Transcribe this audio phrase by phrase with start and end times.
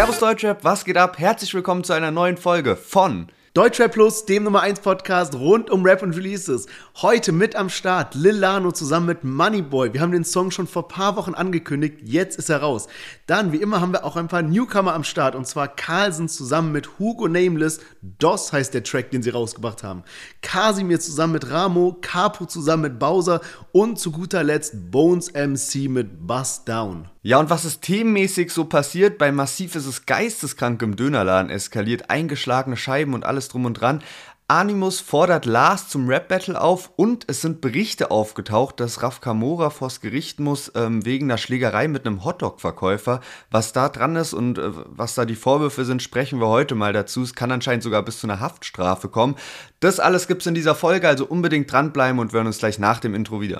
[0.00, 1.18] Servus Deutschrap, was geht ab?
[1.18, 5.84] Herzlich willkommen zu einer neuen Folge von Deutschrap Plus, dem Nummer 1 Podcast rund um
[5.84, 6.66] Rap und Releases.
[7.02, 9.92] Heute mit am Start Lil Lano zusammen mit Moneyboy.
[9.92, 12.88] Wir haben den Song schon vor paar Wochen angekündigt, jetzt ist er raus.
[13.26, 16.72] Dann, wie immer, haben wir auch ein paar Newcomer am Start und zwar Carlsen zusammen
[16.72, 17.80] mit Hugo Nameless.
[18.00, 20.02] DOS heißt der Track, den sie rausgebracht haben.
[20.40, 23.42] Casimir zusammen mit Ramo, Capo zusammen mit Bowser
[23.72, 27.10] und zu guter Letzt Bones MC mit Bust Down.
[27.22, 29.18] Ja, und was ist themenmäßig so passiert?
[29.18, 34.02] Bei Massiv ist es geisteskrank im Dönerladen eskaliert, eingeschlagene Scheiben und alles drum und dran.
[34.48, 40.00] Animus fordert Lars zum Rap-Battle auf und es sind Berichte aufgetaucht, dass Raf Kamora vors
[40.00, 43.20] Gericht muss ähm, wegen einer Schlägerei mit einem Hotdog-Verkäufer.
[43.50, 46.94] Was da dran ist und äh, was da die Vorwürfe sind, sprechen wir heute mal
[46.94, 47.22] dazu.
[47.22, 49.36] Es kann anscheinend sogar bis zu einer Haftstrafe kommen.
[49.78, 52.98] Das alles gibt's in dieser Folge, also unbedingt dranbleiben und wir hören uns gleich nach
[52.98, 53.58] dem Intro wieder.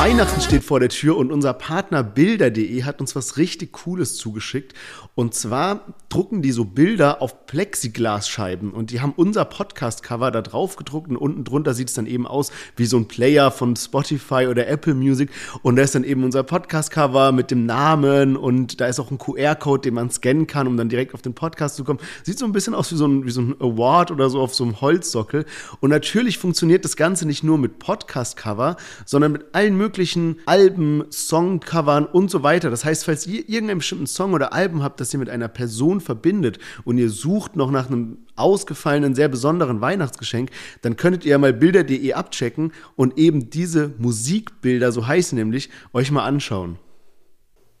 [0.00, 4.72] Weihnachten steht vor der Tür und unser Partner Bilder.de hat uns was richtig Cooles zugeschickt.
[5.14, 10.76] Und zwar drucken die so Bilder auf Plexiglasscheiben und die haben unser Podcast-Cover da drauf
[10.76, 14.46] gedruckt und unten drunter sieht es dann eben aus wie so ein Player von Spotify
[14.48, 15.28] oder Apple Music.
[15.60, 19.18] Und da ist dann eben unser Podcast-Cover mit dem Namen und da ist auch ein
[19.18, 22.00] QR-Code, den man scannen kann, um dann direkt auf den Podcast zu kommen.
[22.22, 24.54] Sieht so ein bisschen aus wie so ein, wie so ein Award oder so auf
[24.54, 25.44] so einem Holzsockel.
[25.80, 31.04] Und natürlich funktioniert das Ganze nicht nur mit Podcast-Cover, sondern mit allen möglichen möglichen Alben,
[31.10, 32.70] Songcovern und so weiter.
[32.70, 36.00] Das heißt, falls ihr irgendeinen bestimmten Song oder Album habt, das ihr mit einer Person
[36.00, 40.50] verbindet und ihr sucht noch nach einem ausgefallenen, sehr besonderen Weihnachtsgeschenk,
[40.82, 46.24] dann könntet ihr mal bilder.de abchecken und eben diese Musikbilder, so heißen nämlich, euch mal
[46.24, 46.78] anschauen.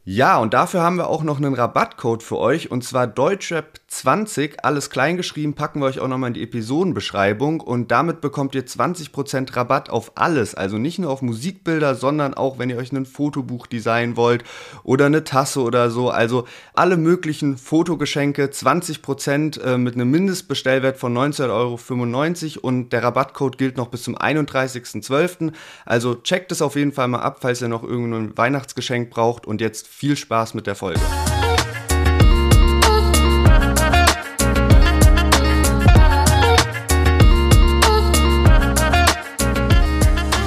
[0.02, 4.88] Ja, und dafür haben wir auch noch einen Rabattcode für euch und zwar Deutschrap20, alles
[4.88, 7.60] kleingeschrieben, packen wir euch auch nochmal in die Episodenbeschreibung.
[7.60, 12.58] Und damit bekommt ihr 20% Rabatt auf alles, also nicht nur auf Musikbilder, sondern auch
[12.58, 14.42] wenn ihr euch ein Fotobuch designen wollt
[14.84, 21.12] oder eine Tasse oder so, also alle möglichen Fotogeschenke, 20% äh, mit einem Mindestbestellwert von
[21.14, 25.52] 19,95 Euro und der Rabattcode gilt noch bis zum 31.12.
[25.84, 29.46] Also checkt es auf jeden Fall mal ab, falls ihr noch irgendein Weihnachtsgeschenk braucht.
[29.46, 30.98] Und jetzt viel Spaß mit der Folge.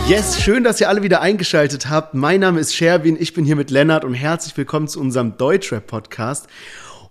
[0.07, 2.15] Yes, schön, dass ihr alle wieder eingeschaltet habt.
[2.15, 6.47] Mein Name ist Sherwin, ich bin hier mit Lennart und herzlich willkommen zu unserem Deutschrap-Podcast.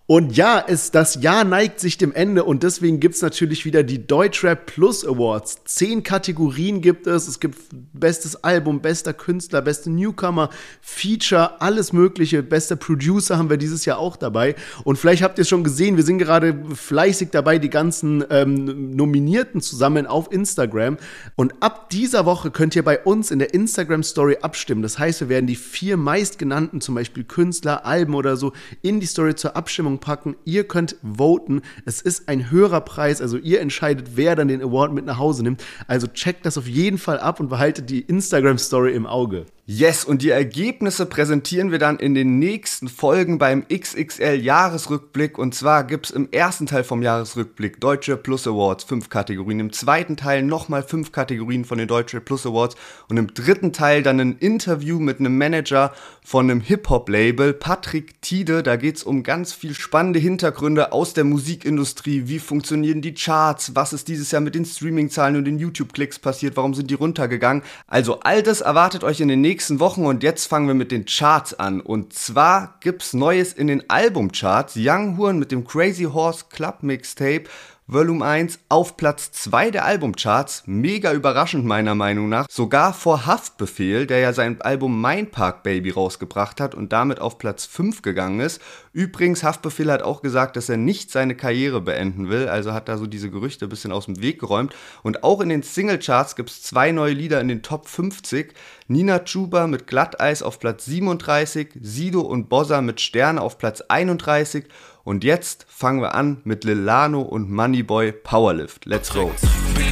[0.06, 3.84] Und ja, es, das Jahr neigt sich dem Ende und deswegen gibt es natürlich wieder
[3.84, 5.60] die Deutschrap Plus Awards.
[5.64, 7.28] Zehn Kategorien gibt es.
[7.28, 7.56] Es gibt
[7.92, 12.42] bestes Album, bester Künstler, beste Newcomer, Feature, alles mögliche.
[12.42, 14.56] Bester Producer haben wir dieses Jahr auch dabei.
[14.82, 18.90] Und vielleicht habt ihr es schon gesehen, wir sind gerade fleißig dabei, die ganzen ähm,
[18.96, 20.96] Nominierten zu sammeln auf Instagram.
[21.36, 24.82] Und ab dieser Woche könnt ihr bei uns in der Instagram Story abstimmen.
[24.82, 28.52] Das heißt, wir werden die vier meistgenannten, zum Beispiel Künstler, Alben oder so,
[28.82, 30.36] in die Story zur Abstimmung Abstimmung packen.
[30.44, 31.62] Ihr könnt voten.
[31.84, 35.42] Es ist ein höherer Preis, also ihr entscheidet, wer dann den Award mit nach Hause
[35.42, 35.62] nimmt.
[35.86, 39.46] Also checkt das auf jeden Fall ab und behaltet die Instagram Story im Auge.
[39.74, 45.38] Yes, und die Ergebnisse präsentieren wir dann in den nächsten Folgen beim XXL Jahresrückblick.
[45.38, 49.60] Und zwar gibt es im ersten Teil vom Jahresrückblick Deutsche Plus Awards, fünf Kategorien.
[49.60, 52.76] Im zweiten Teil nochmal fünf Kategorien von den Deutsche Plus Awards.
[53.08, 58.62] Und im dritten Teil dann ein Interview mit einem Manager von einem Hip-Hop-Label, Patrick Tiede.
[58.62, 62.24] Da geht es um ganz viel spannende Hintergründe aus der Musikindustrie.
[62.26, 63.74] Wie funktionieren die Charts?
[63.74, 66.58] Was ist dieses Jahr mit den Streaming-Zahlen und den YouTube-Klicks passiert?
[66.58, 67.62] Warum sind die runtergegangen?
[67.86, 70.90] Also all das erwartet euch in den nächsten nächsten Wochen und jetzt fangen wir mit
[70.90, 71.80] den Charts an.
[71.80, 74.74] Und zwar gibt's Neues in den Albumcharts.
[74.76, 77.44] Young Horn mit dem Crazy Horse Club Mixtape
[77.92, 80.62] Volume 1 auf Platz 2 der Albumcharts.
[80.66, 82.46] Mega überraschend meiner Meinung nach.
[82.50, 87.38] Sogar vor Haftbefehl, der ja sein Album Mein Park Baby rausgebracht hat und damit auf
[87.38, 88.62] Platz 5 gegangen ist.
[88.94, 92.48] Übrigens, Haftbefehl hat auch gesagt, dass er nicht seine Karriere beenden will.
[92.48, 94.74] Also hat da so diese Gerüchte ein bisschen aus dem Weg geräumt.
[95.02, 98.54] Und auch in den Singlecharts gibt es zwei neue Lieder in den Top 50.
[98.88, 104.64] Nina Chuba mit Glatteis auf Platz 37, Sido und Bossa mit Sterne auf Platz 31
[105.04, 108.86] und jetzt fangen wir an mit Lilano und Moneyboy Powerlift.
[108.86, 109.30] Let's go.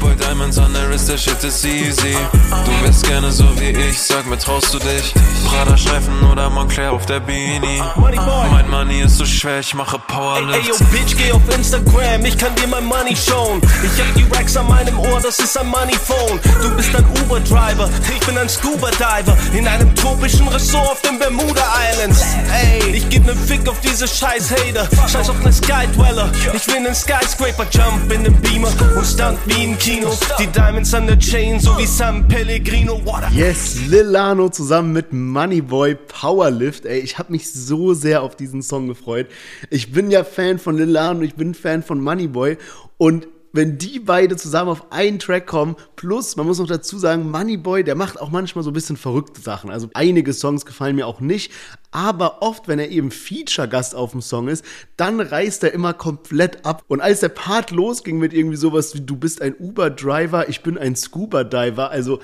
[0.00, 2.16] Boy Diamonds on der Wrist, der Shit ist easy.
[2.64, 5.12] Du wärst gerne so wie ich, sag mir, traust du dich?
[5.46, 7.82] Prada Streifen oder Montclair auf der Beanie.
[8.50, 10.54] Mein Money ist so schwer, ich mache Powerlift.
[10.54, 13.60] Ey, ey, yo, Bitch, geh auf Instagram, ich kann dir mein Money showen.
[13.82, 16.40] Ich hab die Racks an meinem Ohr, das ist ein Moneyphone.
[16.62, 19.36] Du bist ein Uber-Driver, ich bin ein Scuba-Diver.
[19.52, 21.62] In einem tropischen Ressort auf den Bermuda
[21.92, 22.24] Islands.
[22.50, 24.88] Ey, ich geb nen Fick auf diese scheiß Hater.
[25.08, 26.30] Scheiß auf ne Skydweller.
[26.54, 30.10] Ich will nen Skyscraper Jump in den Beamer und stunt wie ein Kino.
[30.38, 33.00] Die Diamonds an der Chain, so wie San Pellegrino.
[33.34, 36.86] Yes, Lilano zusammen mit Moneyboy Powerlift.
[36.86, 39.26] Ey, ich habe mich so sehr auf diesen Song gefreut.
[39.68, 42.56] Ich bin ja Fan von Lilano, ich bin Fan von Moneyboy
[42.98, 47.30] und wenn die beide zusammen auf einen Track kommen, plus, man muss noch dazu sagen,
[47.30, 49.70] Moneyboy, der macht auch manchmal so ein bisschen verrückte Sachen.
[49.70, 51.52] Also einige Songs gefallen mir auch nicht,
[51.90, 54.64] aber oft, wenn er eben Feature-Gast auf dem Song ist,
[54.96, 56.84] dann reißt er immer komplett ab.
[56.86, 60.78] Und als der Part losging mit irgendwie sowas wie, du bist ein Uber-Driver, ich bin
[60.78, 62.20] ein Scuba-Diver, also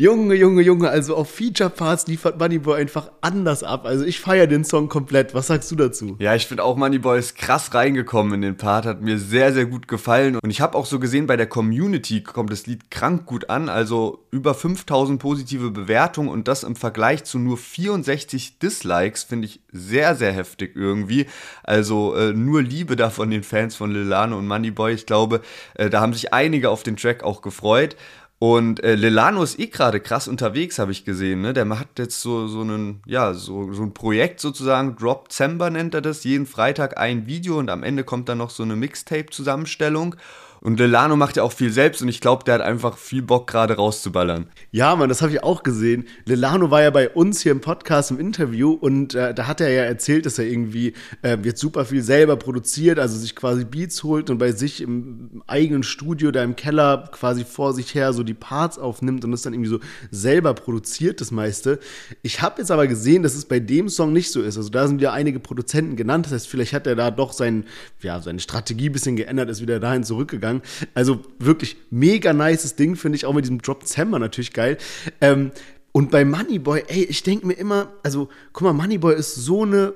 [0.00, 3.84] Junge, Junge, Junge, also auf Feature-Parts liefert Moneyboy einfach anders ab.
[3.84, 5.34] Also ich feiere den Song komplett.
[5.34, 6.16] Was sagst du dazu?
[6.18, 9.66] Ja, ich finde auch Moneyboy ist krass reingekommen in den Part, hat mir sehr, sehr
[9.66, 10.38] gut gefallen.
[10.42, 13.68] Und ich habe auch so gesehen, bei der Community kommt das Lied krank gut an.
[13.68, 19.60] Also über 5000 positive Bewertungen und das im Vergleich zu nur 64 Dislikes finde ich
[19.70, 21.26] sehr, sehr heftig irgendwie.
[21.62, 24.94] Also äh, nur Liebe da von den Fans von Lilano und Moneyboy.
[24.94, 25.42] Ich glaube,
[25.74, 27.96] äh, da haben sich einige auf den Track auch gefreut.
[28.42, 31.42] Und äh, Lelano ist eh gerade krass unterwegs, habe ich gesehen.
[31.42, 31.52] Ne?
[31.52, 35.92] Der hat jetzt so, so, einen, ja, so, so ein Projekt sozusagen, Drop Zember nennt
[35.92, 40.16] er das, jeden Freitag ein Video und am Ende kommt dann noch so eine Mixtape-Zusammenstellung.
[40.62, 43.46] Und Lelano macht ja auch viel selbst und ich glaube, der hat einfach viel Bock,
[43.46, 44.46] gerade rauszuballern.
[44.70, 46.06] Ja, Mann, das habe ich auch gesehen.
[46.26, 49.70] Lelano war ja bei uns hier im Podcast im Interview und äh, da hat er
[49.70, 50.92] ja erzählt, dass er irgendwie
[51.22, 55.42] äh, jetzt super viel selber produziert, also sich quasi Beats holt und bei sich im
[55.46, 59.40] eigenen Studio, da im Keller quasi vor sich her so die Parts aufnimmt und das
[59.40, 59.80] dann irgendwie so
[60.10, 61.78] selber produziert, das meiste.
[62.20, 64.58] Ich habe jetzt aber gesehen, dass es bei dem Song nicht so ist.
[64.58, 67.64] Also da sind ja einige Produzenten genannt, das heißt, vielleicht hat er da doch sein,
[68.02, 70.62] ja, seine Strategie ein bisschen geändert, ist wieder dahin zurückgegangen gegangen.
[70.94, 74.78] Also wirklich mega nices Ding, finde ich auch mit diesem Drop Hammer natürlich geil.
[75.20, 75.52] Ähm,
[75.92, 79.94] und bei Moneyboy, ey, ich denke mir immer, also guck mal, Moneyboy ist so eine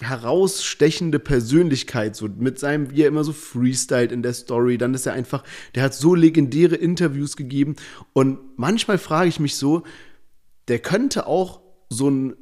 [0.00, 5.06] herausstechende Persönlichkeit, so mit seinem, wie er immer so freestylt in der Story, dann ist
[5.06, 5.44] er einfach,
[5.76, 7.76] der hat so legendäre Interviews gegeben
[8.12, 9.84] und manchmal frage ich mich so,
[10.66, 12.34] der könnte auch so ein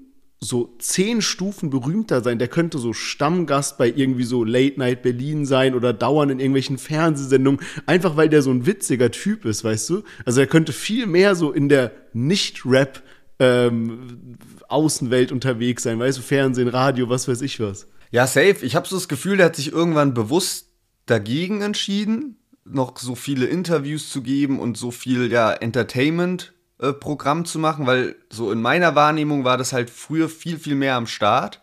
[0.42, 2.38] so zehn Stufen berühmter sein.
[2.38, 6.78] Der könnte so Stammgast bei irgendwie so Late Night Berlin sein oder dauernd in irgendwelchen
[6.78, 10.02] Fernsehsendungen, einfach weil der so ein witziger Typ ist, weißt du?
[10.24, 13.02] Also er könnte viel mehr so in der Nicht-Rap
[13.38, 14.38] ähm,
[14.68, 17.86] Außenwelt unterwegs sein, weißt du, Fernsehen, Radio, was weiß ich was.
[18.10, 18.64] Ja, safe.
[18.64, 20.68] Ich habe so das Gefühl, der hat sich irgendwann bewusst
[21.06, 27.44] dagegen entschieden, noch so viele Interviews zu geben und so viel ja Entertainment äh, Programm
[27.44, 31.06] zu machen, weil so in meiner Wahrnehmung war das halt früher viel, viel mehr am
[31.06, 31.60] Start.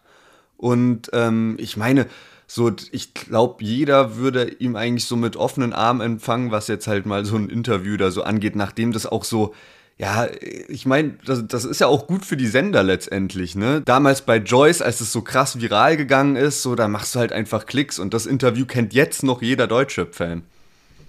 [0.57, 2.07] Und ähm, ich meine,
[2.47, 7.05] so, ich glaube, jeder würde ihm eigentlich so mit offenen Armen empfangen, was jetzt halt
[7.05, 9.53] mal so ein Interview da so angeht, nachdem das auch so,
[9.97, 10.27] ja,
[10.67, 13.81] ich meine, das, das ist ja auch gut für die Sender letztendlich, ne?
[13.83, 17.33] Damals bei Joyce, als es so krass viral gegangen ist, so, da machst du halt
[17.33, 20.43] einfach Klicks und das Interview kennt jetzt noch jeder deutsche Fan.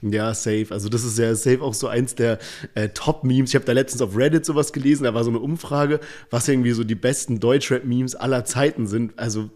[0.00, 0.66] Ja, safe.
[0.70, 2.38] Also das ist ja safe auch so eins der
[2.74, 3.50] äh, Top-Memes.
[3.50, 5.98] Ich habe da letztens auf Reddit sowas gelesen, da war so eine Umfrage,
[6.30, 9.18] was irgendwie so die besten Deutschrap-Memes aller Zeiten sind.
[9.18, 9.50] Also,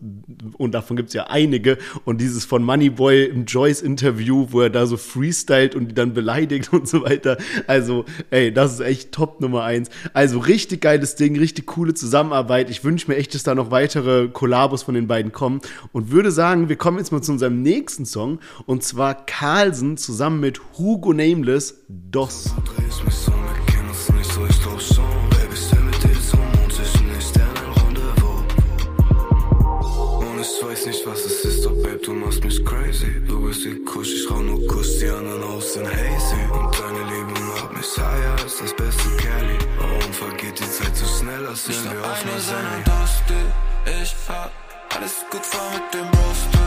[0.59, 1.79] und davon gibt's ja einige.
[2.05, 6.73] Und dieses von Moneyboy im Joyce-Interview, wo er da so freestylt und die dann beleidigt
[6.73, 7.39] und so weiter.
[7.69, 9.91] Also, ey, das ist echt Top Nummer eins.
[10.13, 12.69] Also richtig geiles Ding, richtig coole Zusammenarbeit.
[12.69, 15.61] Ich wünsche mir echt, dass da noch weitere Kollabos von den beiden kommen.
[15.93, 18.41] Und würde sagen, wir kommen jetzt mal zu unserem nächsten Song.
[18.67, 22.53] Und zwar Carlsen zusammen zusammen mit Hugo Nameless DOS.
[30.63, 33.21] weiß nicht, was es ist, doch Babe, du machst mich crazy.
[33.29, 36.43] Du bist wie Kusch, ich rauch nur Kuss, die anderen aus sind hazy.
[36.51, 39.59] Und deine Liebe macht mich higher als das beste Kelly.
[39.79, 42.83] Warum vergeht die Zeit so schnell, als wären wir auf einer Sendung?
[44.03, 44.51] Ich hab
[44.97, 46.62] alles gut vor mit dem Roast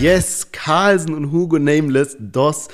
[0.00, 2.68] Yes, Carlsen und Hugo Nameless, DOS.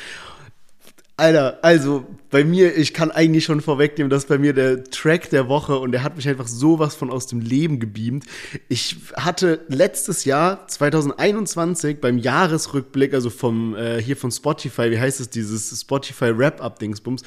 [1.17, 5.49] Alter, also bei mir, ich kann eigentlich schon vorwegnehmen, dass bei mir der Track der
[5.49, 8.25] Woche und der hat mich einfach sowas von aus dem Leben gebeamt.
[8.69, 15.19] Ich hatte letztes Jahr, 2021, beim Jahresrückblick, also vom, äh, hier von Spotify, wie heißt
[15.19, 17.23] es, dieses Spotify Rap-Up-Dingsbums,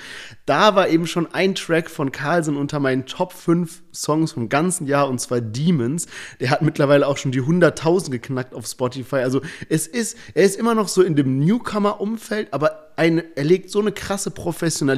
[0.46, 4.88] da war eben schon ein Track von Carlsen unter meinen Top 5 Songs vom ganzen
[4.88, 6.08] Jahr und zwar Demons.
[6.40, 9.18] Der hat mittlerweile auch schon die 100.000 geknackt auf Spotify.
[9.18, 13.70] Also es ist, er ist immer noch so in dem Newcomer-Umfeld, aber ein, er legt
[13.70, 14.93] so eine krasse Professionalität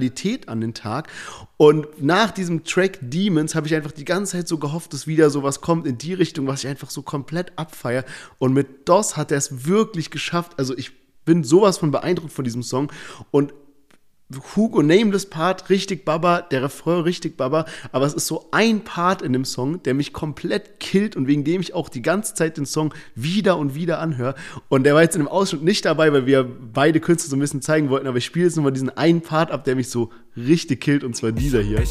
[0.47, 1.09] an den Tag.
[1.57, 5.29] Und nach diesem Track Demons habe ich einfach die ganze Zeit so gehofft, dass wieder
[5.29, 8.05] sowas kommt in die Richtung, was ich einfach so komplett abfeiere.
[8.37, 10.53] Und mit DOS hat er es wirklich geschafft.
[10.57, 10.91] Also ich
[11.25, 12.91] bin sowas von beeindruckt von diesem Song.
[13.31, 13.53] Und
[14.55, 19.21] Hugo Nameless Part richtig Baba, der Refrain richtig Baba, aber es ist so ein Part
[19.21, 22.57] in dem Song, der mich komplett killt und wegen dem ich auch die ganze Zeit
[22.57, 24.33] den Song wieder und wieder anhöre.
[24.67, 27.39] Und der war jetzt in dem Ausschnitt nicht dabei, weil wir beide Künstler so ein
[27.39, 30.11] bisschen zeigen wollten, aber ich spiele jetzt nochmal diesen einen Part ab, der mich so
[30.35, 31.83] richtig killt und zwar dieser hier.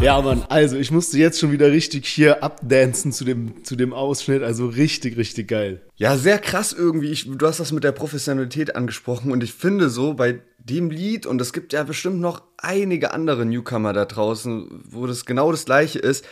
[0.00, 3.92] Ja, Mann, also ich musste jetzt schon wieder richtig hier abdancen zu dem, zu dem
[3.92, 4.44] Ausschnitt.
[4.44, 5.82] Also richtig, richtig geil.
[5.96, 7.10] Ja, sehr krass irgendwie.
[7.10, 11.26] Ich, du hast das mit der Professionalität angesprochen und ich finde so bei dem Lied,
[11.26, 15.64] und es gibt ja bestimmt noch einige andere Newcomer da draußen, wo das genau das
[15.64, 16.24] gleiche ist.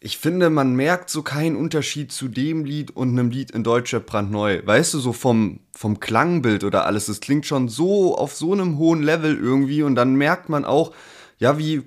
[0.00, 4.00] Ich finde, man merkt so keinen Unterschied zu dem Lied und einem Lied in Deutscher
[4.00, 4.62] brandneu.
[4.64, 7.08] Weißt du, so vom, vom Klangbild oder alles.
[7.08, 10.92] Es klingt schon so auf so einem hohen Level irgendwie und dann merkt man auch,
[11.38, 11.82] ja, wie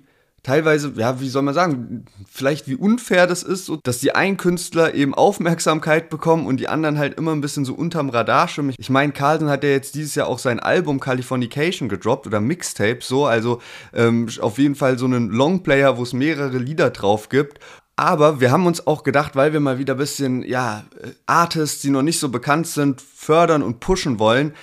[0.45, 4.37] teilweise, ja, wie soll man sagen, vielleicht wie unfair das ist, so, dass die einen
[4.37, 8.75] Künstler eben Aufmerksamkeit bekommen und die anderen halt immer ein bisschen so unterm Radar schwimmen.
[8.77, 12.99] Ich meine, Carlton hat ja jetzt dieses Jahr auch sein Album Californication gedroppt oder Mixtape,
[13.01, 13.59] so, also
[13.93, 17.59] ähm, auf jeden Fall so einen Longplayer, wo es mehrere Lieder drauf gibt.
[17.97, 20.83] Aber wir haben uns auch gedacht, weil wir mal wieder ein bisschen, ja,
[21.25, 24.53] Artists, die noch nicht so bekannt sind, fördern und pushen wollen,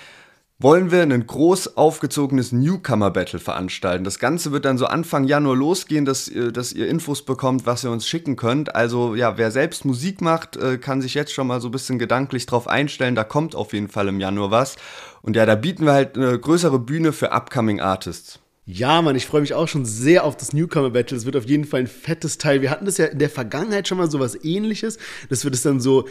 [0.62, 4.04] wollen wir ein groß aufgezogenes Newcomer-Battle veranstalten.
[4.04, 7.90] Das Ganze wird dann so Anfang Januar losgehen, dass, dass ihr Infos bekommt, was ihr
[7.90, 8.74] uns schicken könnt.
[8.74, 11.98] Also ja, wer selbst Musik macht, äh, kann sich jetzt schon mal so ein bisschen
[11.98, 13.14] gedanklich drauf einstellen.
[13.14, 14.76] Da kommt auf jeden Fall im Januar was.
[15.22, 18.41] Und ja, da bieten wir halt eine größere Bühne für Upcoming Artists.
[18.64, 21.16] Ja, Mann, ich freue mich auch schon sehr auf das Newcomer Battle.
[21.16, 22.62] Es wird auf jeden Fall ein fettes Teil.
[22.62, 24.98] Wir hatten das ja in der Vergangenheit schon mal so was ähnliches.
[25.28, 26.06] Das wird es dann so,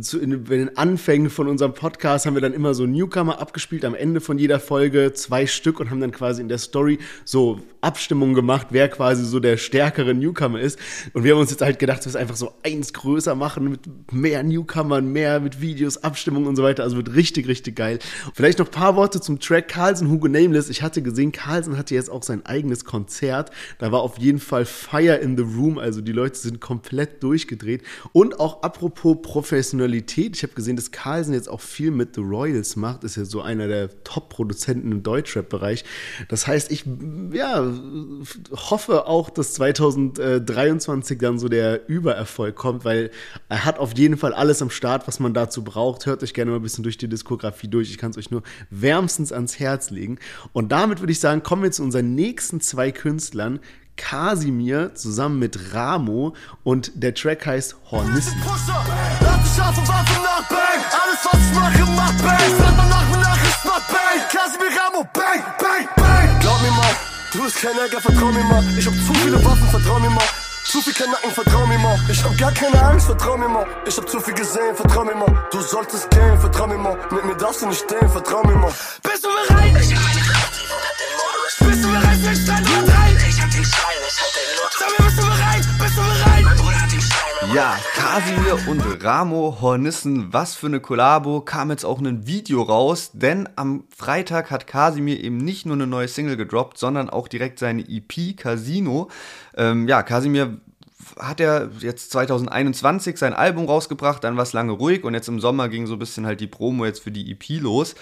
[0.00, 3.94] zu, in, den Anfängen von unserem Podcast haben wir dann immer so Newcomer abgespielt am
[3.94, 8.34] Ende von jeder Folge, zwei Stück und haben dann quasi in der Story so Abstimmungen
[8.34, 10.80] gemacht, wer quasi so der stärkere Newcomer ist.
[11.12, 14.12] Und wir haben uns jetzt halt gedacht, wir es einfach so eins größer machen mit
[14.12, 16.82] mehr Newcomern, mehr mit Videos, Abstimmungen und so weiter.
[16.82, 18.00] Also wird richtig, richtig geil.
[18.34, 20.68] Vielleicht noch ein paar Worte zum Track Carlson, Hugo Nameless.
[20.68, 23.50] Ich hatte gesehen, Carlson hatte jetzt auch sein eigenes Konzert.
[23.78, 27.82] Da war auf jeden Fall Fire in the Room, also die Leute sind komplett durchgedreht.
[28.12, 32.76] Und auch apropos Professionalität, ich habe gesehen, dass Carlsen jetzt auch viel mit The Royals
[32.76, 35.84] macht, ist ja so einer der Top-Produzenten im Deutschrap-Bereich.
[36.28, 36.84] Das heißt, ich
[37.32, 37.72] ja,
[38.50, 43.10] hoffe auch, dass 2023 dann so der Übererfolg kommt, weil
[43.48, 46.06] er hat auf jeden Fall alles am Start, was man dazu braucht.
[46.06, 47.90] Hört euch gerne mal ein bisschen durch die Diskografie durch.
[47.90, 50.18] Ich kann es euch nur wärmstens ans Herz legen.
[50.52, 53.60] Und damit würde ich sagen, kommen wir zu unseren nächsten zwei Künstlern.
[53.96, 56.34] Kasimir zusammen mit Ramo
[56.64, 58.40] und der Track heißt Hornissen.
[67.32, 68.62] Du bist kein Ärger, vertrau mir mal.
[68.78, 70.24] Ich hab zu viele Waffen, vertrau mir mal.
[70.64, 71.98] Zu viel Kanacken, vertrau mir mal.
[72.10, 73.66] Ich hab gar keine Angst, vertrau mir mal.
[73.86, 75.48] Ich hab zu viel gesehen, vertrau mir mal.
[75.50, 76.96] Du solltest gehen, vertrau mir mal.
[77.10, 78.72] Mit mir darfst du nicht stehen, vertrau mir mal.
[79.02, 79.82] Bist du bereit?
[79.82, 80.91] Ich hab meine bist
[87.54, 93.10] Ja, Kasimir und Ramo Hornissen, was für eine Kollabo, kam jetzt auch ein Video raus,
[93.12, 97.58] denn am Freitag hat Kasimir eben nicht nur eine neue Single gedroppt, sondern auch direkt
[97.58, 99.10] seine EP Casino.
[99.54, 100.60] Ähm, ja, Kasimir
[101.18, 105.38] hat er jetzt 2021 sein Album rausgebracht, dann war es lange ruhig und jetzt im
[105.38, 107.94] Sommer ging so ein bisschen halt die Promo jetzt für die EP los.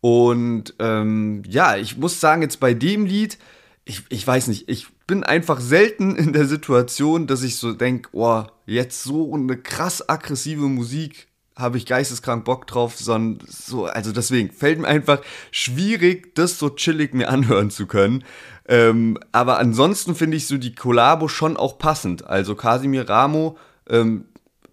[0.00, 3.36] Und ähm, ja, ich muss sagen, jetzt bei dem Lied,
[3.84, 8.08] ich, ich weiß nicht, ich bin einfach selten in der Situation, dass ich so denke,
[8.12, 14.12] oh, jetzt so eine krass aggressive Musik habe ich geisteskrank Bock drauf, sondern so, also
[14.12, 18.24] deswegen fällt mir einfach schwierig, das so chillig mir anhören zu können.
[18.68, 22.26] Ähm, aber ansonsten finde ich so die Kollabo schon auch passend.
[22.26, 23.56] Also Casimir Ramo
[23.88, 24.26] ähm,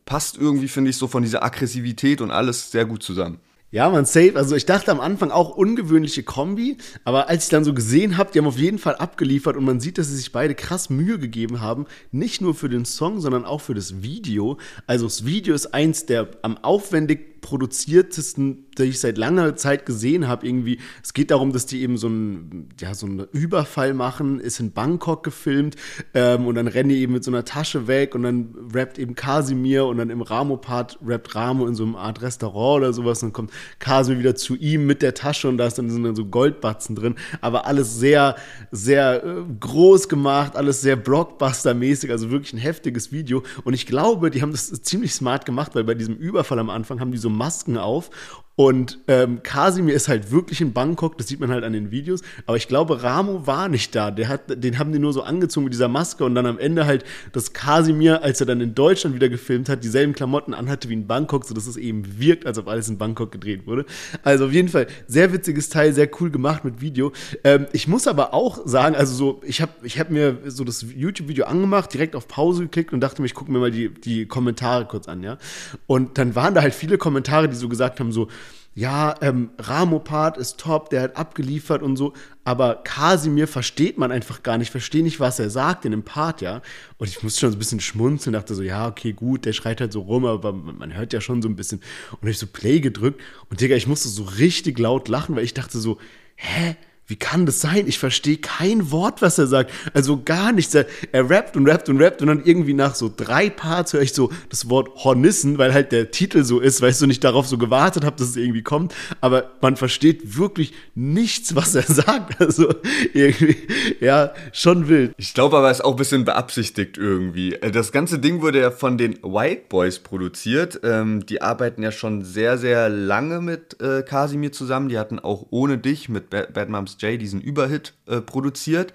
[0.06, 3.40] passt irgendwie, finde ich, so von dieser Aggressivität und alles sehr gut zusammen.
[3.74, 4.34] Ja, man, safe.
[4.36, 8.32] Also ich dachte am Anfang auch ungewöhnliche Kombi, aber als ich dann so gesehen habe,
[8.32, 11.18] die haben auf jeden Fall abgeliefert und man sieht, dass sie sich beide krass Mühe
[11.18, 14.60] gegeben haben, nicht nur für den Song, sondern auch für das Video.
[14.86, 20.28] Also das Video ist eins der am aufwendig produziertesten, die ich seit langer Zeit gesehen
[20.28, 20.48] habe.
[20.48, 24.60] Irgendwie, es geht darum, dass die eben so einen, ja, so einen Überfall machen, ist
[24.60, 25.76] in Bangkok gefilmt
[26.16, 29.14] ähm, und dann rennen die eben mit so einer Tasche weg und dann rappt eben
[29.14, 33.28] Kasimir und dann im Ramo-Part rappt Ramo in so einer Art Restaurant oder sowas und
[33.28, 36.26] dann kommt Kasimir wieder zu ihm mit der Tasche und da dann, sind dann so
[36.26, 38.38] Goldbatzen drin, aber alles sehr,
[38.72, 44.32] sehr äh, groß gemacht, alles sehr Blockbuster-mäßig, also wirklich ein heftiges Video und ich glaube,
[44.32, 47.33] die haben das ziemlich smart gemacht, weil bei diesem Überfall am Anfang haben die so
[47.38, 48.10] Masken auf
[48.56, 52.22] Und ähm, Kasimir ist halt wirklich in Bangkok, das sieht man halt an den Videos.
[52.46, 54.12] Aber ich glaube, Ramo war nicht da.
[54.12, 56.86] Der hat, den haben die nur so angezogen mit dieser Maske und dann am Ende
[56.86, 60.94] halt, dass Kasimir, als er dann in Deutschland wieder gefilmt hat, dieselben Klamotten anhatte wie
[60.94, 63.86] in Bangkok, sodass es eben wirkt, als ob alles in Bangkok gedreht wurde.
[64.22, 67.12] Also auf jeden Fall sehr witziges Teil, sehr cool gemacht mit Video.
[67.44, 70.86] Ähm, ich muss aber auch sagen, also so, ich habe ich hab mir so das
[70.96, 74.28] YouTube-Video angemacht, direkt auf Pause geklickt und dachte mir, ich gucke mir mal die, die
[74.28, 75.40] Kommentare kurz an, ja.
[75.88, 78.28] Und dann waren da halt viele Kommentare, die so gesagt haben, so,
[78.76, 82.14] ja, ähm, Ramopart ist top, der hat abgeliefert und so,
[82.44, 86.42] aber Kasimir versteht man einfach gar nicht, verstehe nicht, was er sagt in dem Part,
[86.42, 86.62] ja.
[86.98, 89.80] Und ich musste schon so ein bisschen schmunzeln, dachte so, ja, okay, gut, der schreit
[89.80, 91.82] halt so rum, aber man hört ja schon so ein bisschen.
[92.20, 95.54] Und ich so Play gedrückt und Digga, ich musste so richtig laut lachen, weil ich
[95.54, 96.00] dachte so,
[96.36, 96.76] hä?
[97.08, 97.86] Wie kann das sein?
[97.88, 99.72] Ich verstehe kein Wort, was er sagt.
[99.94, 100.74] Also gar nichts.
[100.74, 104.02] Er, er rappt und rappt und rappt und dann irgendwie nach so drei Parts höre
[104.02, 107.24] ich so das Wort Hornissen, weil halt der Titel so ist, weil ich so nicht
[107.24, 108.96] darauf so gewartet habe, dass es irgendwie kommt.
[109.20, 112.40] Aber man versteht wirklich nichts, was er sagt.
[112.40, 112.74] Also
[113.14, 113.58] irgendwie,
[114.00, 115.14] ja, schon wild.
[115.18, 117.56] Ich glaube aber, es ist auch ein bisschen beabsichtigt irgendwie.
[117.56, 120.80] Äh, das ganze Ding wurde ja von den White Boys produziert.
[120.84, 124.88] Ähm, die arbeiten ja schon sehr, sehr lange mit äh, Casimir zusammen.
[124.88, 126.70] Die hatten auch ohne dich mit Bad
[127.00, 128.94] Jay diesen Überhit äh, produziert.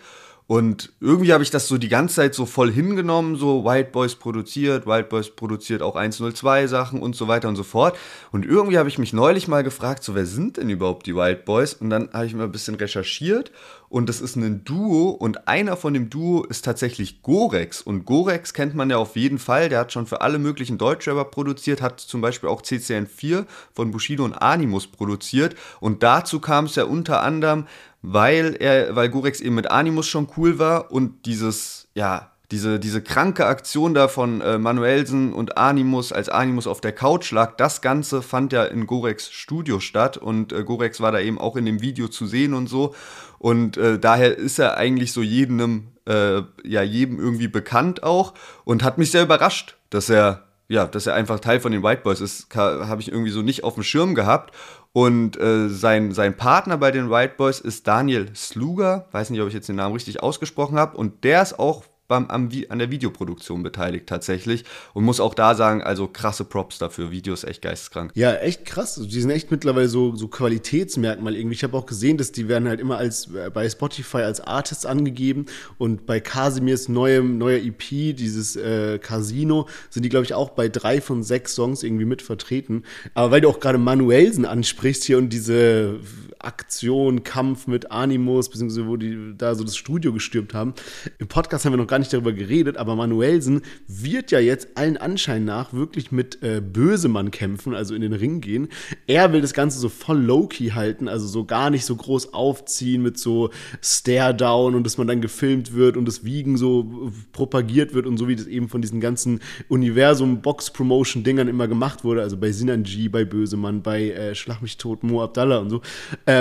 [0.49, 4.15] Und irgendwie habe ich das so die ganze Zeit so voll hingenommen, so White Boys
[4.15, 7.99] produziert, White Boys produziert auch 102 Sachen und so weiter und so fort.
[8.33, 11.43] Und irgendwie habe ich mich neulich mal gefragt, so wer sind denn überhaupt die White
[11.45, 11.75] Boys?
[11.75, 13.53] Und dann habe ich mal ein bisschen recherchiert
[13.91, 17.81] und das ist ein Duo und einer von dem Duo ist tatsächlich Gorex.
[17.81, 21.25] Und Gorex kennt man ja auf jeden Fall, der hat schon für alle möglichen Deutschrapper
[21.25, 25.57] produziert, hat zum Beispiel auch CCN4 von Bushido und Animus produziert.
[25.81, 27.67] Und dazu kam es ja unter anderem,
[28.03, 33.03] weil er, weil Gorex eben mit Animus schon cool war und dieses, ja, diese, diese
[33.03, 37.83] kranke Aktion da von äh, Manuelsen und Animus, als Animus auf der Couch lag, das
[37.83, 41.67] Ganze fand ja in Gorex Studio statt und äh, Gorex war da eben auch in
[41.67, 42.95] dem Video zu sehen und so.
[43.39, 48.33] Und äh, daher ist er eigentlich so jedem, äh, ja, jedem irgendwie bekannt auch
[48.65, 52.03] und hat mich sehr überrascht, dass er, ja, dass er einfach Teil von den White
[52.03, 54.55] Boys ist, habe ich irgendwie so nicht auf dem Schirm gehabt.
[54.93, 59.09] Und äh, sein, sein Partner bei den White Boys ist Daniel Sluger.
[59.13, 60.97] Weiß nicht, ob ich jetzt den Namen richtig ausgesprochen habe.
[60.97, 65.55] Und der ist auch beim, am, an der Videoproduktion beteiligt tatsächlich und muss auch da
[65.55, 67.11] sagen, also krasse Props dafür.
[67.11, 68.13] Video ist echt geisteskrank.
[68.15, 69.01] Ja, echt krass.
[69.01, 71.55] Die sind echt mittlerweile so, so Qualitätsmerkmal irgendwie.
[71.55, 74.87] Ich habe auch gesehen, dass die werden halt immer als äh, bei Spotify als Artists
[74.87, 80.51] angegeben und bei Casimirs neuem neuer EP, dieses äh, Casino, sind die glaube ich auch
[80.51, 82.85] bei drei von sechs Songs irgendwie mit vertreten.
[83.13, 86.01] Aber weil du auch gerade Manuelsen ansprichst hier und diese
[86.49, 90.73] Aktion, Kampf mit Animus, beziehungsweise wo die da so das Studio gestürmt haben.
[91.19, 94.97] Im Podcast haben wir noch gar nicht darüber geredet, aber Manuelsen wird ja jetzt allen
[94.97, 98.69] Anschein nach wirklich mit äh, Bösemann kämpfen, also in den Ring gehen.
[99.07, 103.03] Er will das Ganze so voll low-key halten, also so gar nicht so groß aufziehen
[103.03, 103.51] mit so
[103.83, 108.27] Stare-Down und dass man dann gefilmt wird und das Wiegen so propagiert wird und so
[108.27, 113.83] wie das eben von diesen ganzen Universum-Box-Promotion-Dingern immer gemacht wurde, also bei Sinanji, bei Bösemann,
[113.83, 115.83] bei äh, Schlag mich tot, Mo Abdallah und so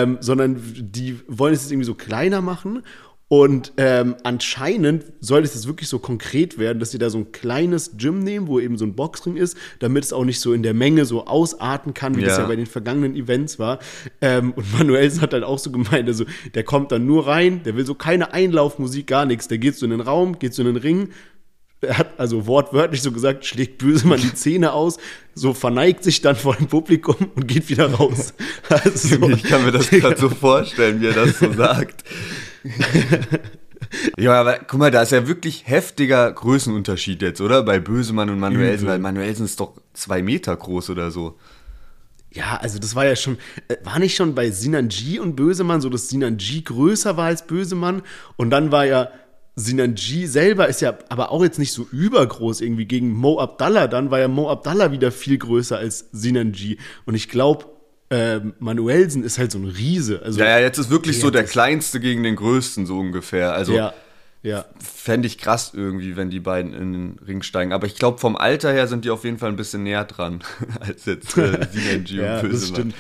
[0.04, 2.84] ähm, sondern die wollen es jetzt irgendwie so kleiner machen.
[3.30, 7.34] Und ähm, anscheinend soll es jetzt wirklich so konkret werden, dass sie da so ein
[7.34, 10.64] kleines Gym nehmen, wo eben so ein Boxring ist, damit es auch nicht so in
[10.64, 12.28] der Menge so ausarten kann, wie ja.
[12.28, 13.80] das ja bei den vergangenen Events war.
[14.22, 16.24] Ähm, und Manuelsen hat halt auch so gemeint, also
[16.56, 19.50] der kommt dann nur rein, der will so keine Einlaufmusik, gar nichts.
[19.50, 21.10] Der geht so in den Raum, geht so in den Ring,
[21.82, 24.98] er hat also wortwörtlich so gesagt, schlägt Bösemann die Zähne aus,
[25.36, 28.34] so verneigt sich dann vor dem Publikum und geht wieder raus.
[28.70, 32.04] Also, ich kann mir das gerade so vorstellen, wie er das so sagt.
[34.18, 37.64] ja, aber guck mal, da ist ja wirklich heftiger Größenunterschied jetzt, oder?
[37.64, 41.38] Bei Bösemann und Manuelsen, weil Manuelsen ist doch zwei Meter groß oder so.
[42.32, 43.38] Ja, also das war ja schon,
[43.68, 48.02] äh, war nicht schon bei Sinanji und Bösemann so, dass Sinanji größer war als Bösemann
[48.36, 49.10] und dann war ja
[49.60, 53.88] Sinanji selber ist ja aber auch jetzt nicht so übergroß irgendwie gegen Mo Abdallah.
[53.88, 56.78] Dann war ja Mo Abdallah wieder viel größer als Sinanji.
[57.06, 57.66] Und ich glaube,
[58.10, 60.22] äh, Manuelsen ist halt so ein Riese.
[60.24, 63.54] Also, ja, ja, jetzt ist wirklich so der Kleinste gegen den Größten, so ungefähr.
[63.54, 63.94] Also, ja.
[64.44, 64.66] Ja.
[64.80, 67.74] Fände ich krass irgendwie, wenn die beiden in den Ring steigen.
[67.74, 70.44] Aber ich glaube, vom Alter her sind die auf jeden Fall ein bisschen näher dran
[70.80, 72.96] als jetzt äh, Sinanji ja, und Das stimmt.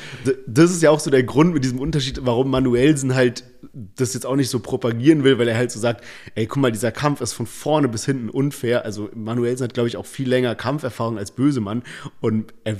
[0.45, 4.26] Das ist ja auch so der Grund mit diesem Unterschied, warum Manuelsen halt das jetzt
[4.26, 6.04] auch nicht so propagieren will, weil er halt so sagt,
[6.36, 8.86] ey, guck mal, dieser Kampf ist von vorne bis hinten unfair.
[8.86, 11.84] Also Manuelsen hat, glaube ich, auch viel länger Kampferfahrung als Bösemann.
[12.19, 12.78] Und er,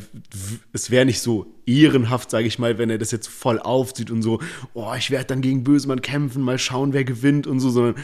[0.74, 4.22] es wäre nicht so ehrenhaft, sage ich mal, wenn er das jetzt voll aufzieht und
[4.22, 4.40] so,
[4.74, 7.96] oh, ich werde dann gegen Bösemann kämpfen, mal schauen, wer gewinnt und so, sondern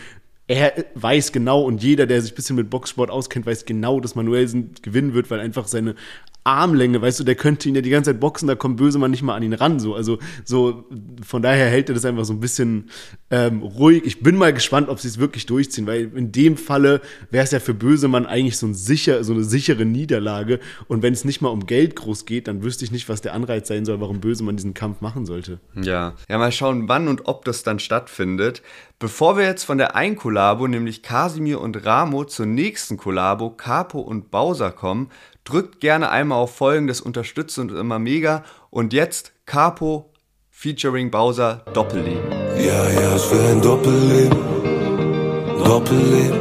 [0.48, 4.16] er weiß genau und jeder, der sich ein bisschen mit Boxsport auskennt, weiß genau, dass
[4.16, 5.96] Manuelsen gewinnen wird, weil einfach seine
[6.44, 9.24] Armlänge, weißt du, der könnte ihn ja die ganze Zeit boxen, da kommt Bösemann nicht
[9.24, 9.80] mal an ihn ran.
[9.80, 10.86] So, also so
[11.26, 12.90] von daher hält er das einfach so ein bisschen
[13.32, 14.04] ähm, ruhig.
[14.06, 17.02] Ich bin mal gespannt, ob sie es wirklich durchziehen, weil in dem Falle
[17.32, 20.60] wäre es ja für Bösemann eigentlich so, ein sicher, so eine sichere Niederlage.
[20.88, 23.34] Und wenn es nicht mal um Geld groß geht, dann wüsste ich nicht, was der
[23.34, 25.60] Anreiz sein soll, warum Bösemann diesen Kampf machen sollte.
[25.82, 28.62] Ja, ja, mal schauen, wann und ob das dann stattfindet.
[29.00, 34.00] Bevor wir jetzt von der einen Kollabo, nämlich Kasimir und Ramo, zur nächsten Kollabo, Capo
[34.00, 35.10] und Bowser kommen,
[35.44, 38.44] drückt gerne einmal auf Folgen, das unterstützt uns immer mega.
[38.70, 40.14] Und jetzt Capo
[40.50, 42.32] featuring Bowser Doppelleben.
[42.58, 44.38] Ja, ja, ich will ein Doppelleben,
[45.64, 46.40] Doppelleben.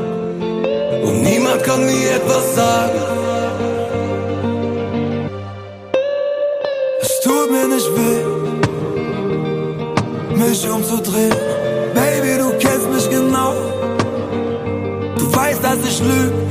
[1.03, 3.01] Und niemand kann mir etwas sagen.
[7.01, 8.23] Es tut mir nicht weh,
[10.38, 11.35] mich umzudrehen.
[11.95, 13.55] Baby, du kennst mich genau.
[15.19, 16.41] Du weißt, dass ich lüge,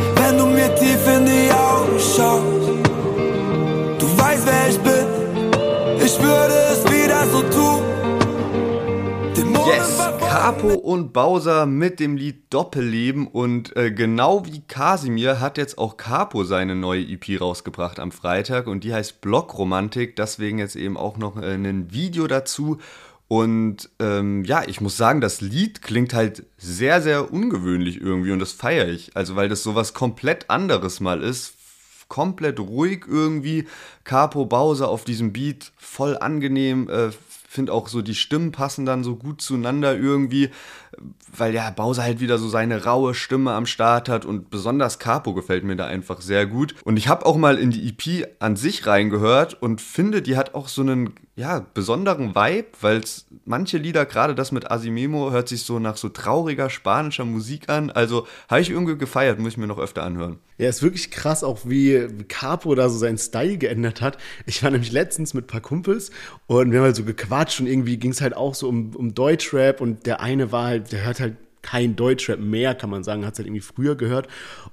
[10.32, 15.98] Capo und Bowser mit dem Lied Doppelleben und äh, genau wie Kasimir hat jetzt auch
[15.98, 21.18] Capo seine neue EP rausgebracht am Freitag und die heißt Blockromantik, deswegen jetzt eben auch
[21.18, 22.78] noch äh, ein Video dazu
[23.28, 28.40] und ähm, ja, ich muss sagen, das Lied klingt halt sehr, sehr ungewöhnlich irgendwie und
[28.40, 31.56] das feiere ich, also weil das sowas komplett anderes mal ist,
[32.08, 33.68] komplett ruhig irgendwie,
[34.06, 37.10] Capo Bowser auf diesem Beat, voll angenehm, äh,
[37.52, 40.52] finde auch so die Stimmen passen dann so gut zueinander irgendwie,
[41.36, 45.34] weil ja Bowser halt wieder so seine raue Stimme am Start hat und besonders Capo
[45.34, 46.76] gefällt mir da einfach sehr gut.
[46.84, 50.54] Und ich habe auch mal in die EP an sich reingehört und finde, die hat
[50.54, 53.02] auch so einen ja, besonderen Vibe, weil
[53.46, 57.90] manche Lieder, gerade das mit Asimemo, hört sich so nach so trauriger spanischer Musik an.
[57.90, 60.40] Also habe ich irgendwie gefeiert, muss ich mir noch öfter anhören.
[60.58, 64.18] Ja, ist wirklich krass, auch wie Capo da so seinen Style geändert hat.
[64.46, 66.12] Ich war nämlich letztens mit ein paar Kumpels
[66.46, 69.16] und wir haben halt so gequatscht und irgendwie ging es halt auch so um, um
[69.16, 73.26] Deutschrap und der eine war halt, der hört halt kein Deutschrap mehr, kann man sagen,
[73.26, 74.28] hat es halt irgendwie früher gehört.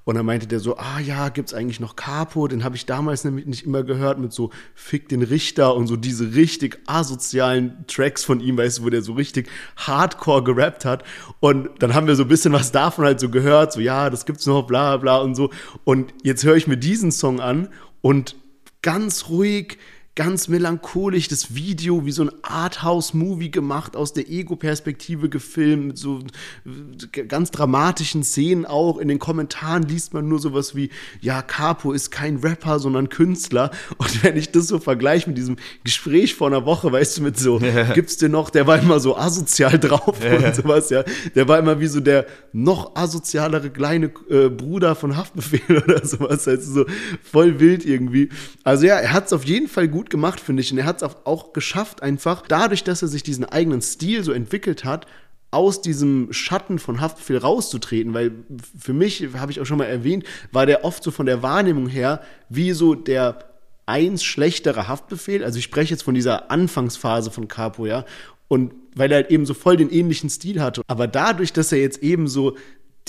[0.04, 2.48] Und dann meinte der so, ah ja, gibt's eigentlich noch Capo?
[2.48, 5.96] Den habe ich damals nämlich nicht immer gehört mit so Fick den Richter und so
[5.96, 11.04] diese richtig asozialen Tracks von ihm, weißt du, wo der so richtig hardcore gerappt hat.
[11.40, 14.24] Und dann haben wir so ein bisschen was davon halt so gehört, so ja, das
[14.24, 15.50] gibt's noch, bla bla und so.
[15.84, 17.68] Und jetzt höre ich mir diesen Song an
[18.00, 18.34] und
[18.80, 19.78] ganz ruhig,
[20.18, 26.18] ganz melancholisch, das Video wie so ein Arthouse-Movie gemacht, aus der Ego-Perspektive gefilmt, mit so
[26.66, 28.98] äh, ganz dramatischen Szenen auch.
[28.98, 33.70] In den Kommentaren liest man nur sowas wie, ja, Capo ist kein Rapper, sondern Künstler.
[33.98, 35.54] Und wenn ich das so vergleiche mit diesem
[35.84, 37.60] Gespräch vor einer Woche, weißt du, mit so,
[37.94, 41.04] gibt's dir noch, der war immer so asozial drauf und sowas, ja.
[41.36, 46.48] Der war immer wie so der noch asozialere kleine äh, Bruder von Haftbefehl oder sowas,
[46.48, 46.86] also so
[47.22, 48.30] voll wild irgendwie.
[48.64, 50.72] Also ja, er hat's auf jeden Fall gut gemacht, finde ich.
[50.72, 54.32] Und er hat es auch geschafft, einfach dadurch, dass er sich diesen eigenen Stil so
[54.32, 55.06] entwickelt hat,
[55.50, 58.32] aus diesem Schatten von Haftbefehl rauszutreten, weil
[58.78, 61.88] für mich, habe ich auch schon mal erwähnt, war der oft so von der Wahrnehmung
[61.88, 63.44] her wie so der
[63.86, 65.42] eins schlechtere Haftbefehl.
[65.42, 68.04] Also ich spreche jetzt von dieser Anfangsphase von Capo, ja.
[68.48, 70.82] Und weil er halt eben so voll den ähnlichen Stil hatte.
[70.86, 72.56] Aber dadurch, dass er jetzt eben so